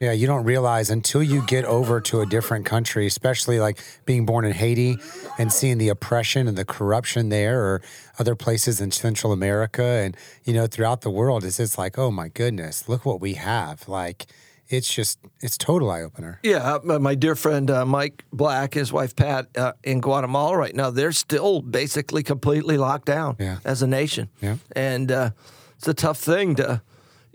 yeah. 0.00 0.12
You 0.12 0.26
don't 0.26 0.44
realize 0.44 0.90
until 0.90 1.22
you 1.22 1.42
get 1.46 1.64
over 1.64 2.00
to 2.02 2.20
a 2.20 2.26
different 2.26 2.64
country, 2.66 3.06
especially 3.06 3.58
like 3.60 3.78
being 4.04 4.26
born 4.26 4.44
in 4.44 4.52
Haiti 4.52 4.98
and 5.38 5.52
seeing 5.52 5.78
the 5.78 5.88
oppression 5.88 6.46
and 6.48 6.56
the 6.56 6.64
corruption 6.64 7.28
there 7.30 7.62
or 7.62 7.82
other 8.18 8.34
places 8.34 8.80
in 8.80 8.90
Central 8.90 9.32
America 9.32 9.82
and, 9.82 10.16
you 10.44 10.52
know, 10.52 10.66
throughout 10.66 11.00
the 11.00 11.10
world. 11.10 11.44
It's 11.44 11.56
just 11.58 11.78
like, 11.78 11.98
oh 11.98 12.10
my 12.10 12.28
goodness, 12.28 12.88
look 12.88 13.04
what 13.06 13.20
we 13.20 13.34
have. 13.34 13.88
Like, 13.88 14.26
it's 14.68 14.92
just, 14.92 15.20
it's 15.40 15.56
total 15.56 15.90
eye 15.92 16.02
opener. 16.02 16.40
Yeah, 16.42 16.78
uh, 16.84 16.98
my 16.98 17.14
dear 17.14 17.36
friend 17.36 17.70
uh, 17.70 17.86
Mike 17.86 18.24
Black, 18.32 18.74
his 18.74 18.92
wife 18.92 19.14
Pat, 19.14 19.46
uh, 19.56 19.72
in 19.84 20.00
Guatemala 20.00 20.56
right 20.56 20.74
now, 20.74 20.90
they're 20.90 21.12
still 21.12 21.62
basically 21.62 22.24
completely 22.24 22.76
locked 22.76 23.06
down 23.06 23.36
Yeah. 23.38 23.58
as 23.64 23.82
a 23.82 23.86
nation. 23.86 24.28
Yeah. 24.42 24.56
and 24.74 25.12
uh, 25.12 25.30
it's 25.76 25.86
a 25.86 25.94
tough 25.94 26.18
thing 26.18 26.56
to, 26.56 26.82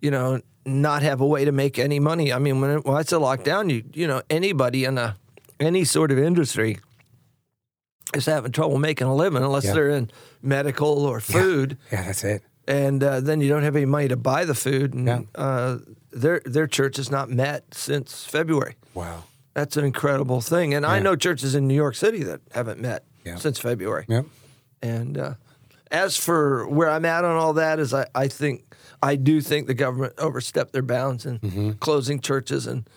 you 0.02 0.12
know, 0.12 0.42
not 0.66 1.02
have 1.04 1.22
a 1.22 1.26
way 1.26 1.46
to 1.46 1.52
make 1.52 1.80
any 1.80 2.00
money. 2.00 2.32
I 2.32 2.40
mean, 2.40 2.62
when, 2.62 2.70
it, 2.72 2.86
when 2.86 2.96
I 2.96 3.02
say 3.04 3.16
lockdown, 3.18 3.70
you 3.72 3.84
you 3.94 4.08
know, 4.08 4.22
anybody 4.30 4.86
in 4.86 4.98
a 4.98 5.16
any 5.60 5.84
sort 5.84 6.12
of 6.12 6.20
industry 6.20 6.78
is 8.14 8.26
having 8.26 8.52
trouble 8.52 8.78
making 8.78 9.08
a 9.08 9.16
living 9.16 9.44
unless 9.44 9.66
Yeah. 9.66 9.74
they're 9.74 9.90
in 9.90 10.12
medical 10.42 11.06
or 11.06 11.20
food 11.20 11.78
Yeah, 11.92 12.04
that's 12.04 12.24
it. 12.24 12.44
and 12.68 13.04
uh, 13.04 13.20
then 13.22 13.42
you 13.42 13.48
don't 13.50 13.64
have 13.64 13.76
any 13.76 13.86
money 13.86 14.08
to 14.10 14.18
buy 14.18 14.46
the 14.46 14.56
food, 14.56 14.94
and 14.94 15.08
Yeah. 15.08 15.22
uh, 15.36 15.78
their 16.12 16.42
their 16.46 16.68
church 16.68 16.98
has 16.98 17.10
not 17.10 17.30
met 17.30 17.74
since 17.74 18.26
February. 18.26 18.76
Wow. 18.94 19.24
That's 19.54 19.78
an 19.78 19.84
incredible 19.86 20.42
thing, 20.42 20.74
and 20.74 20.86
I 20.86 21.00
know 21.00 21.16
churches 21.16 21.56
in 21.56 21.68
New 21.68 21.76
York 21.76 21.96
City 21.96 22.24
that 22.24 22.42
haven't 22.52 22.80
met 22.80 23.04
Yeah. 23.26 23.36
since 23.36 23.60
February. 23.60 24.06
Yep. 24.08 24.26
And 24.82 25.18
uh, 25.18 25.34
as 25.92 26.18
for 26.18 26.68
where 26.68 26.90
I'm 26.90 27.06
at 27.06 27.24
on 27.26 27.36
all 27.36 27.54
that, 27.54 27.78
is 27.80 27.94
I, 27.94 28.08
I 28.16 28.28
think 28.28 28.71
I 29.04 29.16
do 29.16 29.42
think 29.42 29.68
the 29.68 29.74
government 29.74 30.14
overstepped 30.18 30.74
their 30.74 30.84
bounds 30.84 31.26
in 31.26 31.40
Mm-hmm. 31.40 31.72
closing 31.80 32.20
churches 32.20 32.68
and 32.68 32.88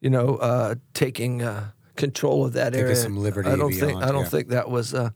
you 0.00 0.10
know 0.10 0.36
uh, 0.36 0.74
taking 0.94 1.42
uh, 1.42 1.70
control 1.96 2.44
of 2.44 2.52
that 2.54 2.72
Taking 2.72 2.84
area. 2.86 2.96
some 2.96 3.16
liberty 3.16 3.48
I 3.50 3.56
don't 3.56 3.72
think 3.72 4.02
I 4.02 4.10
don't 4.12 4.22
yeah. 4.24 4.28
think 4.28 4.48
that 4.48 4.68
was. 4.70 4.94
Uh, 4.94 5.10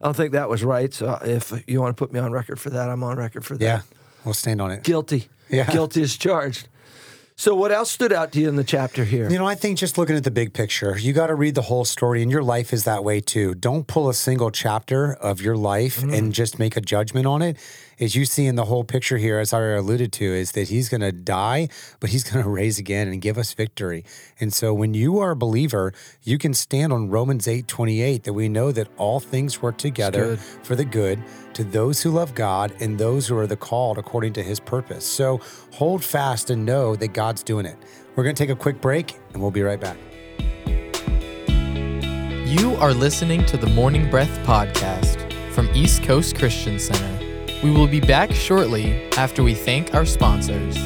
I 0.00 0.06
don't 0.08 0.16
think 0.16 0.32
that 0.32 0.48
was 0.50 0.62
right. 0.64 0.92
So 0.92 1.18
if 1.24 1.52
you 1.66 1.80
want 1.80 1.96
to 1.96 1.98
put 2.04 2.12
me 2.12 2.20
on 2.20 2.30
record 2.32 2.60
for 2.60 2.70
that, 2.70 2.90
I'm 2.90 3.02
on 3.02 3.16
record 3.16 3.44
for 3.44 3.56
that 3.56 3.64
Yeah. 3.64 3.80
We'll 4.24 4.34
stand 4.34 4.60
on 4.60 4.70
it. 4.70 4.82
guilty. 4.82 5.28
Yeah. 5.48 5.70
Guilty 5.70 6.02
is 6.02 6.16
charged. 6.16 6.68
So, 7.36 7.52
what 7.56 7.72
else 7.72 7.90
stood 7.90 8.12
out 8.12 8.30
to 8.32 8.40
you 8.40 8.48
in 8.48 8.54
the 8.54 8.62
chapter 8.62 9.04
here? 9.04 9.28
You 9.28 9.38
know, 9.38 9.46
I 9.46 9.56
think 9.56 9.76
just 9.76 9.98
looking 9.98 10.14
at 10.14 10.22
the 10.22 10.30
big 10.30 10.52
picture, 10.52 10.96
you 10.96 11.12
got 11.12 11.26
to 11.26 11.34
read 11.34 11.56
the 11.56 11.62
whole 11.62 11.84
story, 11.84 12.22
and 12.22 12.30
your 12.30 12.44
life 12.44 12.72
is 12.72 12.84
that 12.84 13.02
way 13.02 13.20
too. 13.20 13.56
Don't 13.56 13.88
pull 13.88 14.08
a 14.08 14.14
single 14.14 14.52
chapter 14.52 15.14
of 15.14 15.42
your 15.42 15.56
life 15.56 15.98
mm-hmm. 15.98 16.14
and 16.14 16.32
just 16.32 16.60
make 16.60 16.76
a 16.76 16.80
judgment 16.80 17.26
on 17.26 17.42
it. 17.42 17.58
As 17.98 18.14
you 18.14 18.24
see 18.24 18.46
in 18.46 18.54
the 18.54 18.66
whole 18.66 18.84
picture 18.84 19.18
here, 19.18 19.40
as 19.40 19.52
I 19.52 19.62
alluded 19.62 20.12
to, 20.12 20.24
is 20.24 20.52
that 20.52 20.68
he's 20.68 20.88
going 20.88 21.00
to 21.00 21.10
die, 21.10 21.68
but 21.98 22.10
he's 22.10 22.22
going 22.30 22.44
to 22.44 22.48
raise 22.48 22.78
again 22.78 23.08
and 23.08 23.20
give 23.20 23.36
us 23.36 23.52
victory. 23.52 24.04
And 24.38 24.54
so, 24.54 24.72
when 24.72 24.94
you 24.94 25.18
are 25.18 25.32
a 25.32 25.36
believer, 25.36 25.92
you 26.22 26.38
can 26.38 26.54
stand 26.54 26.92
on 26.92 27.10
Romans 27.10 27.48
eight 27.48 27.66
twenty 27.66 28.00
eight 28.00 28.22
that 28.22 28.34
we 28.34 28.48
know 28.48 28.70
that 28.70 28.86
all 28.96 29.18
things 29.18 29.60
work 29.60 29.76
together 29.76 30.36
for 30.36 30.76
the 30.76 30.84
good 30.84 31.20
to 31.54 31.64
those 31.64 32.02
who 32.02 32.10
love 32.10 32.34
God 32.34 32.74
and 32.80 32.98
those 32.98 33.28
who 33.28 33.38
are 33.38 33.46
the 33.46 33.56
called 33.56 33.96
according 33.96 34.32
to 34.34 34.42
his 34.42 34.60
purpose. 34.60 35.06
So 35.06 35.40
hold 35.74 36.04
fast 36.04 36.50
and 36.50 36.64
know 36.64 36.94
that 36.94 37.08
God's 37.08 37.42
doing 37.42 37.66
it. 37.66 37.76
We're 38.14 38.22
going 38.22 38.36
to 38.36 38.40
take 38.40 38.50
a 38.50 38.54
quick 38.54 38.80
break 38.80 39.18
and 39.32 39.42
we'll 39.42 39.50
be 39.50 39.62
right 39.62 39.80
back. 39.80 39.96
You 42.46 42.76
are 42.76 42.94
listening 42.94 43.44
to 43.46 43.56
the 43.56 43.66
Morning 43.66 44.08
Breath 44.08 44.30
podcast 44.46 45.32
from 45.52 45.68
East 45.74 46.04
Coast 46.04 46.36
Christian 46.36 46.78
Center. 46.78 47.44
We 47.64 47.72
will 47.72 47.88
be 47.88 47.98
back 47.98 48.30
shortly 48.30 49.10
after 49.14 49.42
we 49.42 49.52
thank 49.52 49.94
our 49.94 50.06
sponsors. 50.06 50.76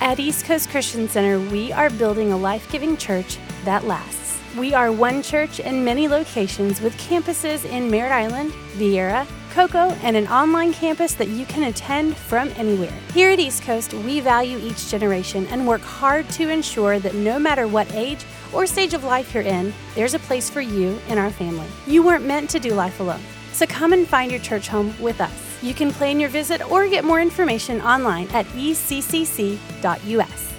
At 0.00 0.18
East 0.18 0.46
Coast 0.46 0.68
Christian 0.70 1.08
Center, 1.08 1.38
we 1.38 1.72
are 1.72 1.90
building 1.90 2.32
a 2.32 2.36
life 2.36 2.68
giving 2.72 2.96
church 2.96 3.38
that 3.64 3.84
lasts. 3.84 4.25
We 4.56 4.72
are 4.72 4.90
one 4.90 5.22
church 5.22 5.60
in 5.60 5.84
many 5.84 6.08
locations 6.08 6.80
with 6.80 6.96
campuses 6.96 7.66
in 7.66 7.90
Merritt 7.90 8.12
Island, 8.12 8.52
Viera, 8.78 9.26
Cocoa, 9.50 9.90
and 10.02 10.16
an 10.16 10.26
online 10.28 10.72
campus 10.72 11.12
that 11.14 11.28
you 11.28 11.44
can 11.44 11.64
attend 11.64 12.16
from 12.16 12.48
anywhere. 12.56 12.92
Here 13.12 13.28
at 13.28 13.38
East 13.38 13.64
Coast, 13.64 13.92
we 13.92 14.20
value 14.20 14.56
each 14.56 14.88
generation 14.88 15.46
and 15.48 15.68
work 15.68 15.82
hard 15.82 16.26
to 16.30 16.48
ensure 16.48 16.98
that 17.00 17.14
no 17.14 17.38
matter 17.38 17.68
what 17.68 17.92
age 17.92 18.24
or 18.54 18.66
stage 18.66 18.94
of 18.94 19.04
life 19.04 19.34
you're 19.34 19.42
in, 19.42 19.74
there's 19.94 20.14
a 20.14 20.20
place 20.20 20.48
for 20.48 20.62
you 20.62 20.98
in 21.08 21.18
our 21.18 21.30
family. 21.30 21.68
You 21.86 22.02
weren't 22.02 22.24
meant 22.24 22.48
to 22.50 22.58
do 22.58 22.72
life 22.72 22.98
alone. 22.98 23.20
So 23.52 23.66
come 23.66 23.92
and 23.92 24.08
find 24.08 24.30
your 24.30 24.40
church 24.40 24.68
home 24.68 24.94
with 24.98 25.20
us. 25.20 25.62
You 25.62 25.74
can 25.74 25.90
plan 25.90 26.18
your 26.18 26.30
visit 26.30 26.66
or 26.70 26.88
get 26.88 27.04
more 27.04 27.20
information 27.20 27.82
online 27.82 28.28
at 28.28 28.46
eccc.us. 28.46 30.55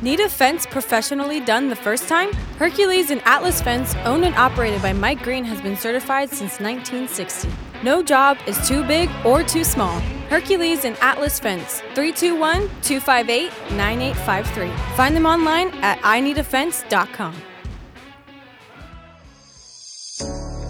Need 0.00 0.20
a 0.20 0.28
fence 0.28 0.64
professionally 0.64 1.40
done 1.40 1.68
the 1.68 1.74
first 1.74 2.06
time? 2.08 2.32
Hercules 2.56 3.10
and 3.10 3.20
Atlas 3.24 3.60
Fence, 3.60 3.96
owned 4.04 4.24
and 4.24 4.34
operated 4.36 4.80
by 4.80 4.92
Mike 4.92 5.24
Green, 5.24 5.42
has 5.44 5.60
been 5.60 5.76
certified 5.76 6.28
since 6.28 6.60
1960. 6.60 7.48
No 7.82 8.00
job 8.00 8.38
is 8.46 8.68
too 8.68 8.84
big 8.84 9.10
or 9.24 9.42
too 9.42 9.64
small. 9.64 9.98
Hercules 10.30 10.84
and 10.84 10.96
Atlas 10.98 11.40
Fence, 11.40 11.80
321 11.96 12.68
258 12.82 13.50
9853. 13.72 14.70
Find 14.94 15.16
them 15.16 15.26
online 15.26 15.70
at 15.82 15.98
ineedafence.com. 16.02 17.34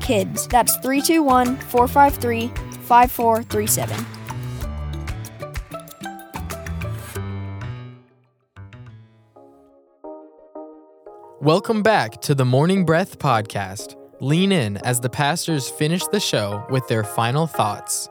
KIDS. 0.00 0.48
That's 0.48 0.76
321 0.78 1.56
453 1.56 2.48
5437. 2.82 4.06
Welcome 11.40 11.82
back 11.82 12.20
to 12.20 12.34
the 12.34 12.44
Morning 12.44 12.84
Breath 12.84 13.18
podcast. 13.18 13.96
Lean 14.20 14.52
in 14.52 14.76
as 14.78 15.00
the 15.00 15.08
pastors 15.08 15.70
finish 15.70 16.06
the 16.08 16.20
show 16.20 16.66
with 16.68 16.86
their 16.88 17.02
final 17.02 17.46
thoughts. 17.46 18.10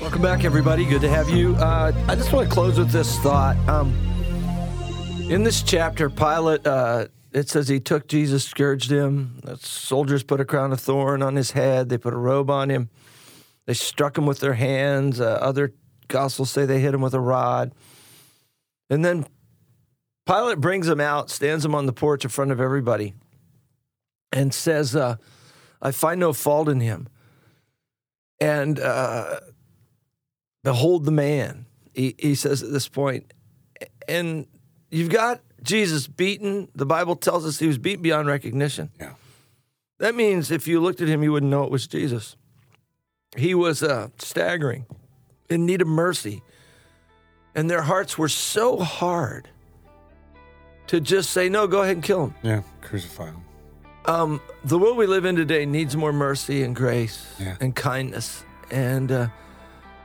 Welcome 0.00 0.22
back, 0.22 0.44
everybody. 0.44 0.84
Good 0.84 1.00
to 1.00 1.08
have 1.08 1.28
you. 1.28 1.56
Uh, 1.56 1.90
I 2.06 2.14
just 2.14 2.32
want 2.32 2.48
to 2.48 2.54
close 2.54 2.78
with 2.78 2.92
this 2.92 3.18
thought. 3.18 3.56
Um, 3.68 3.92
in 5.28 5.42
this 5.42 5.62
chapter, 5.64 6.08
Pilate, 6.08 6.64
uh, 6.64 7.08
it 7.38 7.48
says 7.48 7.68
he 7.68 7.80
took 7.80 8.08
Jesus, 8.08 8.44
scourged 8.44 8.90
him. 8.90 9.40
The 9.44 9.56
soldiers 9.56 10.22
put 10.22 10.40
a 10.40 10.44
crown 10.44 10.72
of 10.72 10.80
thorn 10.80 11.22
on 11.22 11.36
his 11.36 11.52
head. 11.52 11.88
They 11.88 11.98
put 11.98 12.14
a 12.14 12.18
robe 12.18 12.50
on 12.50 12.70
him. 12.70 12.90
They 13.66 13.74
struck 13.74 14.18
him 14.18 14.26
with 14.26 14.40
their 14.40 14.54
hands. 14.54 15.20
Uh, 15.20 15.38
other 15.40 15.74
gospels 16.08 16.50
say 16.50 16.66
they 16.66 16.80
hit 16.80 16.94
him 16.94 17.00
with 17.00 17.14
a 17.14 17.20
rod. 17.20 17.72
And 18.90 19.04
then 19.04 19.26
Pilate 20.26 20.60
brings 20.60 20.88
him 20.88 21.00
out, 21.00 21.30
stands 21.30 21.64
him 21.64 21.74
on 21.74 21.86
the 21.86 21.92
porch 21.92 22.24
in 22.24 22.30
front 22.30 22.50
of 22.50 22.60
everybody, 22.60 23.14
and 24.32 24.52
says, 24.52 24.96
uh, 24.96 25.16
I 25.80 25.90
find 25.90 26.20
no 26.20 26.32
fault 26.32 26.68
in 26.68 26.80
him. 26.80 27.08
And 28.40 28.78
uh, 28.78 29.40
hold 30.66 31.04
the 31.04 31.10
man. 31.10 31.66
He, 31.94 32.14
he 32.18 32.34
says 32.34 32.62
at 32.62 32.70
this 32.70 32.88
point, 32.88 33.32
and 34.06 34.46
you've 34.90 35.10
got 35.10 35.40
Jesus 35.62 36.06
beaten. 36.06 36.68
The 36.74 36.86
Bible 36.86 37.16
tells 37.16 37.44
us 37.46 37.58
he 37.58 37.66
was 37.66 37.78
beaten 37.78 38.02
beyond 38.02 38.28
recognition. 38.28 38.90
Yeah. 38.98 39.14
That 39.98 40.14
means 40.14 40.50
if 40.50 40.68
you 40.68 40.80
looked 40.80 41.00
at 41.00 41.08
him, 41.08 41.22
you 41.22 41.32
wouldn't 41.32 41.50
know 41.50 41.64
it 41.64 41.70
was 41.70 41.86
Jesus. 41.86 42.36
He 43.36 43.54
was 43.54 43.82
uh, 43.82 44.08
staggering, 44.18 44.86
in 45.50 45.66
need 45.66 45.82
of 45.82 45.88
mercy. 45.88 46.42
And 47.54 47.68
their 47.68 47.82
hearts 47.82 48.16
were 48.16 48.28
so 48.28 48.78
hard 48.78 49.48
to 50.86 51.00
just 51.00 51.30
say, 51.30 51.48
no, 51.48 51.66
go 51.66 51.82
ahead 51.82 51.96
and 51.96 52.04
kill 52.04 52.26
him. 52.26 52.34
Yeah. 52.42 52.62
Crucify 52.80 53.26
him. 53.26 53.42
Um, 54.06 54.40
the 54.64 54.78
world 54.78 54.96
we 54.96 55.06
live 55.06 55.24
in 55.24 55.36
today 55.36 55.66
needs 55.66 55.96
more 55.96 56.12
mercy 56.12 56.62
and 56.62 56.74
grace 56.74 57.26
Yeah. 57.38 57.56
and 57.60 57.74
kindness. 57.74 58.44
And 58.70 59.10
uh, 59.12 59.28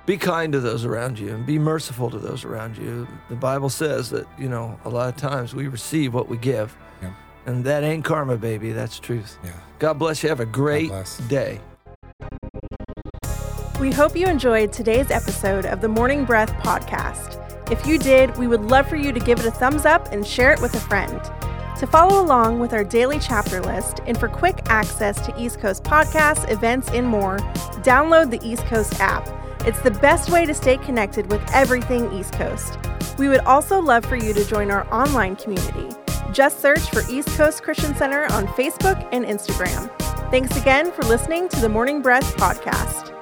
be 0.06 0.18
kind 0.18 0.52
to 0.54 0.60
those 0.60 0.84
around 0.84 1.18
you 1.18 1.34
and 1.34 1.46
be 1.46 1.58
merciful 1.58 2.10
to 2.10 2.20
those 2.20 2.44
around 2.44 2.78
you. 2.78 3.08
The 3.30 3.36
Bible 3.36 3.70
says 3.70 4.10
that, 4.10 4.28
you 4.38 4.50
know, 4.50 4.78
a 4.84 4.90
lot 4.90 5.10
of 5.10 5.16
times 5.16 5.56
we 5.56 5.68
receive 5.68 6.14
what 6.14 6.28
we 6.28 6.38
give. 6.38 6.76
Yeah. 7.02 7.14
And 7.46 7.64
that 7.64 7.84
ain't 7.84 8.04
karma, 8.04 8.38
baby. 8.38 8.72
That's 8.72 9.00
truth. 9.00 9.38
Yeah. 9.44 9.52
God 9.80 9.94
bless 9.94 10.22
you. 10.22 10.30
Have 10.30 10.42
a 10.42 10.46
great 10.46 10.92
day. 11.28 11.62
We 13.80 13.92
hope 13.92 14.16
you 14.16 14.28
enjoyed 14.28 14.72
today's 14.72 15.10
episode 15.10 15.66
of 15.66 15.82
the 15.82 15.90
Morning 15.90 16.26
Breath 16.26 16.52
podcast. 16.56 17.40
If 17.72 17.86
you 17.86 17.98
did, 17.98 18.38
we 18.38 18.48
would 18.48 18.62
love 18.62 18.88
for 18.88 18.98
you 18.98 19.12
to 19.14 19.20
give 19.20 19.40
it 19.40 19.46
a 19.46 19.52
thumbs 19.52 19.86
up 19.86 20.12
and 20.12 20.28
share 20.28 20.52
it 20.52 20.62
with 20.62 20.74
a 20.76 20.80
friend. 20.80 21.22
To 21.80 21.88
follow 21.88 22.22
along 22.22 22.60
with 22.60 22.72
our 22.72 22.84
daily 22.84 23.20
chapter 23.20 23.62
list 23.62 24.00
and 24.06 24.18
for 24.18 24.28
quick 24.28 24.60
access 24.68 25.26
to 25.26 25.42
East 25.42 25.60
Coast 25.60 25.84
podcasts, 25.84 26.50
events, 26.52 26.90
and 26.90 27.08
more, 27.08 27.38
download 27.84 28.32
the 28.32 28.46
East 28.48 28.66
Coast 28.66 29.00
app. 29.00 29.28
It's 29.66 29.80
the 29.80 29.92
best 29.92 30.30
way 30.30 30.46
to 30.46 30.54
stay 30.54 30.78
connected 30.78 31.32
with 31.32 31.42
everything 31.54 32.12
East 32.12 32.34
Coast. 32.34 32.78
We 33.18 33.30
would 33.30 33.40
also 33.42 33.82
love 33.82 34.06
for 34.06 34.18
you 34.18 34.34
to 34.34 34.46
join 34.46 34.70
our 34.72 34.86
online 34.94 35.38
community. 35.38 35.88
Just 36.34 36.60
search 36.60 36.82
for 36.90 37.02
East 37.10 37.30
Coast 37.30 37.64
Christian 37.64 37.96
Center 37.96 38.26
on 38.34 38.46
Facebook 38.48 39.08
and 39.14 39.24
Instagram. 39.24 39.90
Thanks 40.32 40.58
again 40.58 40.92
for 40.92 41.04
listening 41.04 41.48
to 41.50 41.62
the 41.62 41.70
Morning 41.70 42.02
Breath 42.02 42.36
podcast. 42.36 43.13